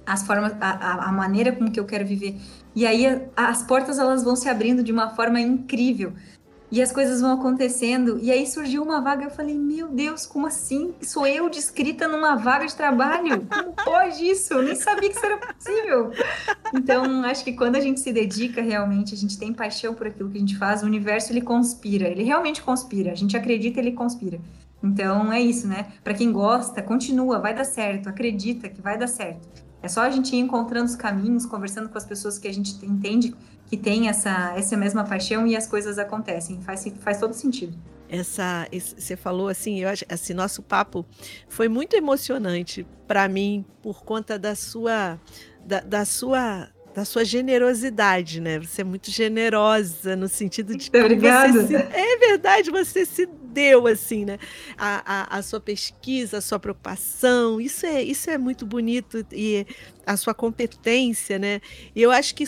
[0.06, 2.36] as formas, a, a maneira como que eu quero viver.
[2.74, 3.04] E aí
[3.36, 6.12] as portas elas vão se abrindo de uma forma incrível.
[6.72, 8.18] E as coisas vão acontecendo.
[8.22, 9.24] E aí surgiu uma vaga.
[9.24, 10.94] Eu falei, meu Deus, como assim?
[11.02, 13.46] Sou eu descrita numa vaga de trabalho?
[13.46, 14.54] Como pode isso?
[14.54, 16.10] Eu nem sabia que isso era possível.
[16.72, 20.30] Então, acho que quando a gente se dedica realmente, a gente tem paixão por aquilo
[20.30, 22.08] que a gente faz, o universo ele conspira.
[22.08, 23.12] Ele realmente conspira.
[23.12, 24.40] A gente acredita, ele conspira.
[24.82, 25.88] Então, é isso, né?
[26.02, 28.08] Para quem gosta, continua, vai dar certo.
[28.08, 29.46] Acredita que vai dar certo.
[29.82, 32.74] É só a gente ir encontrando os caminhos, conversando com as pessoas que a gente
[32.86, 33.34] entende
[33.72, 36.60] que tem essa, essa mesma paixão e as coisas acontecem.
[36.60, 37.74] Faz, faz todo sentido.
[38.06, 41.06] Essa, você falou assim, eu acho, esse nosso papo
[41.48, 45.18] foi muito emocionante para mim por conta da sua,
[45.64, 48.58] da, da sua da sua generosidade, né?
[48.58, 51.66] Você é muito generosa no sentido de Obrigada.
[51.66, 54.38] Se, é verdade, você se deu assim, né?
[54.76, 59.66] A, a, a, sua pesquisa, a sua preocupação, isso é isso é muito bonito e
[60.04, 61.62] a sua competência, né?
[61.96, 62.44] E eu acho que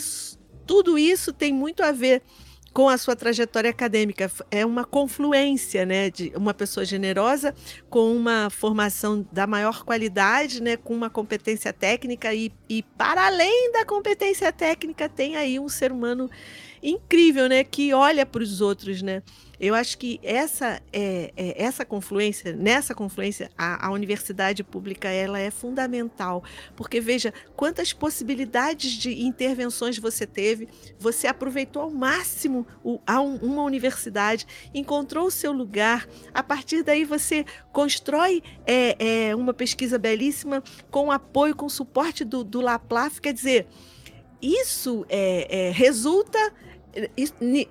[0.65, 2.21] tudo isso tem muito a ver
[2.75, 4.29] com a sua trajetória acadêmica.
[4.51, 7.55] É uma confluência, né, de uma pessoa generosa
[7.89, 13.71] com uma formação da maior qualidade, né, com uma competência técnica e, e para além
[13.71, 16.29] da competência técnica tem aí um ser humano
[16.85, 19.23] incrível, né, que olha para os outros, né?
[19.59, 25.39] Eu acho que essa é, é, essa confluência, nessa confluência, a, a, universidade pública ela
[25.39, 26.43] é fundamental,
[26.75, 30.67] porque veja quantas possibilidades de intervenções você teve,
[30.99, 36.83] você aproveitou ao máximo o, a um, uma universidade, encontrou o seu lugar, a partir
[36.83, 42.59] daí você constrói é, é uma pesquisa belíssima com apoio, com suporte do, do
[43.21, 43.67] quer dizer,
[44.41, 46.37] isso é, é resulta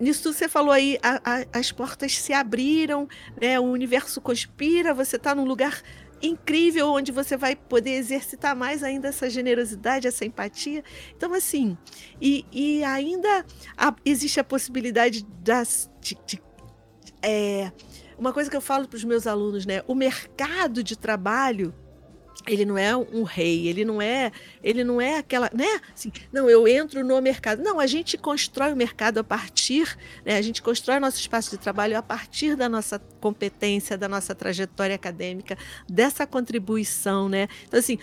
[0.00, 3.08] nisso você falou aí, a, a, as portas se abriram,
[3.40, 3.58] né?
[3.58, 5.82] o universo conspira, você está num lugar
[6.22, 10.82] incrível onde você vai poder exercitar mais ainda essa generosidade, essa empatia.
[11.16, 11.76] Então, assim,
[12.20, 13.44] e, e ainda
[13.76, 16.42] a, existe a possibilidade das, de, de
[17.22, 17.72] é,
[18.18, 19.82] uma coisa que eu falo para os meus alunos, né?
[19.86, 21.74] O mercado de trabalho
[22.46, 24.30] ele não é um rei, ele não é,
[24.62, 25.80] ele não é aquela, né?
[25.94, 27.62] Assim, não, eu entro no mercado.
[27.62, 30.36] Não, a gente constrói o mercado a partir, né?
[30.36, 34.94] A gente constrói nosso espaço de trabalho a partir da nossa competência, da nossa trajetória
[34.94, 35.56] acadêmica,
[35.88, 37.48] dessa contribuição, né?
[37.66, 37.98] Então assim,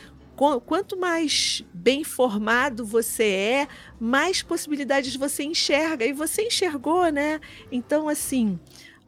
[0.66, 3.68] quanto mais bem formado você é,
[4.00, 7.40] mais possibilidades você enxerga e você enxergou, né?
[7.72, 8.60] Então assim,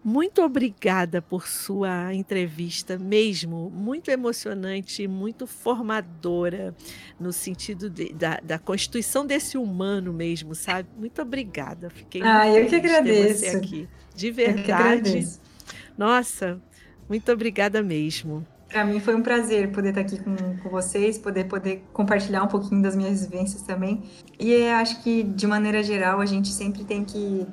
[0.04, 6.76] muito obrigada por sua entrevista, mesmo muito emocionante, muito formadora,
[7.18, 10.90] no sentido de, da, da constituição desse humano mesmo, sabe?
[10.98, 11.90] Muito obrigada.
[11.90, 13.40] Fiquei ah, eu que agradeço.
[13.40, 13.90] você aqui.
[14.14, 15.28] De verdade.
[15.98, 16.62] Nossa,
[17.08, 18.46] muito obrigada mesmo.
[18.68, 22.48] Para mim foi um prazer poder estar aqui com, com vocês, poder poder compartilhar um
[22.48, 24.04] pouquinho das minhas vivências também.
[24.38, 27.48] E acho que, de maneira geral, a gente sempre tem que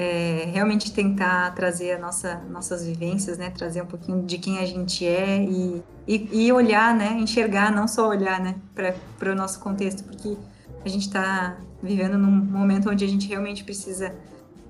[0.00, 3.50] é, realmente tentar trazer nossa, nossas vivências, né?
[3.50, 7.18] Trazer um pouquinho de quem a gente é e, e, e olhar, né?
[7.18, 8.54] Enxergar, não só olhar, né?
[8.74, 10.38] Para o nosso contexto, porque
[10.82, 14.14] a gente está vivendo num momento onde a gente realmente precisa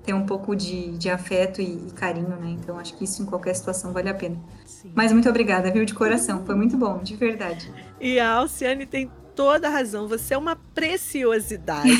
[0.03, 2.57] ter um pouco de, de afeto e, e, carinho, né?
[2.59, 4.37] Então acho que isso em qualquer situação vale a pena.
[4.65, 4.91] Sim.
[4.93, 6.43] Mas muito obrigada, viu, de coração.
[6.45, 7.71] Foi muito bom, de verdade.
[8.01, 9.09] E a Alciane tem
[9.41, 10.07] toda a razão.
[10.07, 11.89] Você é uma preciosidade.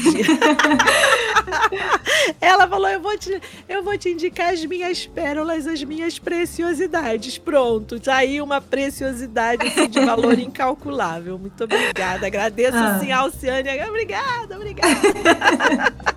[2.39, 7.39] Ela falou: eu vou, te, eu vou te indicar as minhas pérolas, as minhas preciosidades.
[7.39, 11.39] Pronto, tá aí uma preciosidade assim, de valor incalculável.
[11.39, 12.27] Muito obrigada.
[12.27, 12.97] Agradeço ah.
[12.97, 13.69] assim, Alciane.
[13.89, 14.95] Obrigada, obrigada.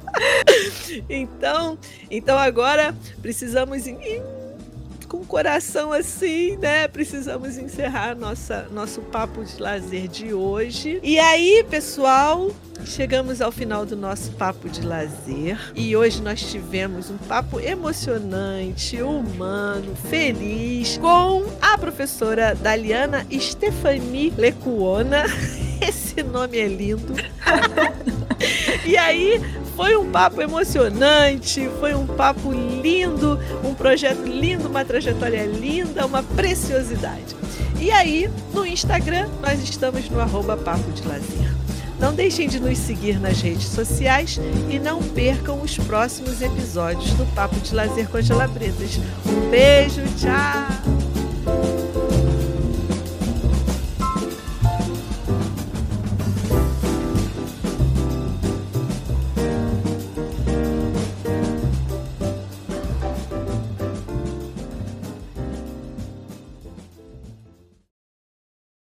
[1.08, 1.78] então,
[2.10, 3.86] então agora precisamos.
[3.86, 3.96] Em,
[5.14, 6.88] com o coração assim, né?
[6.88, 10.98] Precisamos encerrar nossa, nosso papo de lazer de hoje.
[11.02, 12.50] E aí, pessoal,
[12.84, 19.00] Chegamos ao final do nosso papo de lazer e hoje nós tivemos um papo emocionante,
[19.00, 25.24] humano, feliz com a professora Daliana Stephanie Lecuona.
[25.80, 27.14] Esse nome é lindo.
[28.84, 29.40] e aí,
[29.76, 36.22] foi um papo emocionante, foi um papo lindo, um projeto lindo, uma trajetória linda, uma
[36.22, 37.34] preciosidade.
[37.80, 41.54] E aí, no Instagram, nós estamos no arroba Papo de Lazer.
[41.98, 44.38] Não deixem de nos seguir nas redes sociais
[44.68, 48.98] e não percam os próximos episódios do Papo de Lazer com Gelabretas.
[49.26, 51.83] Um beijo, tchau!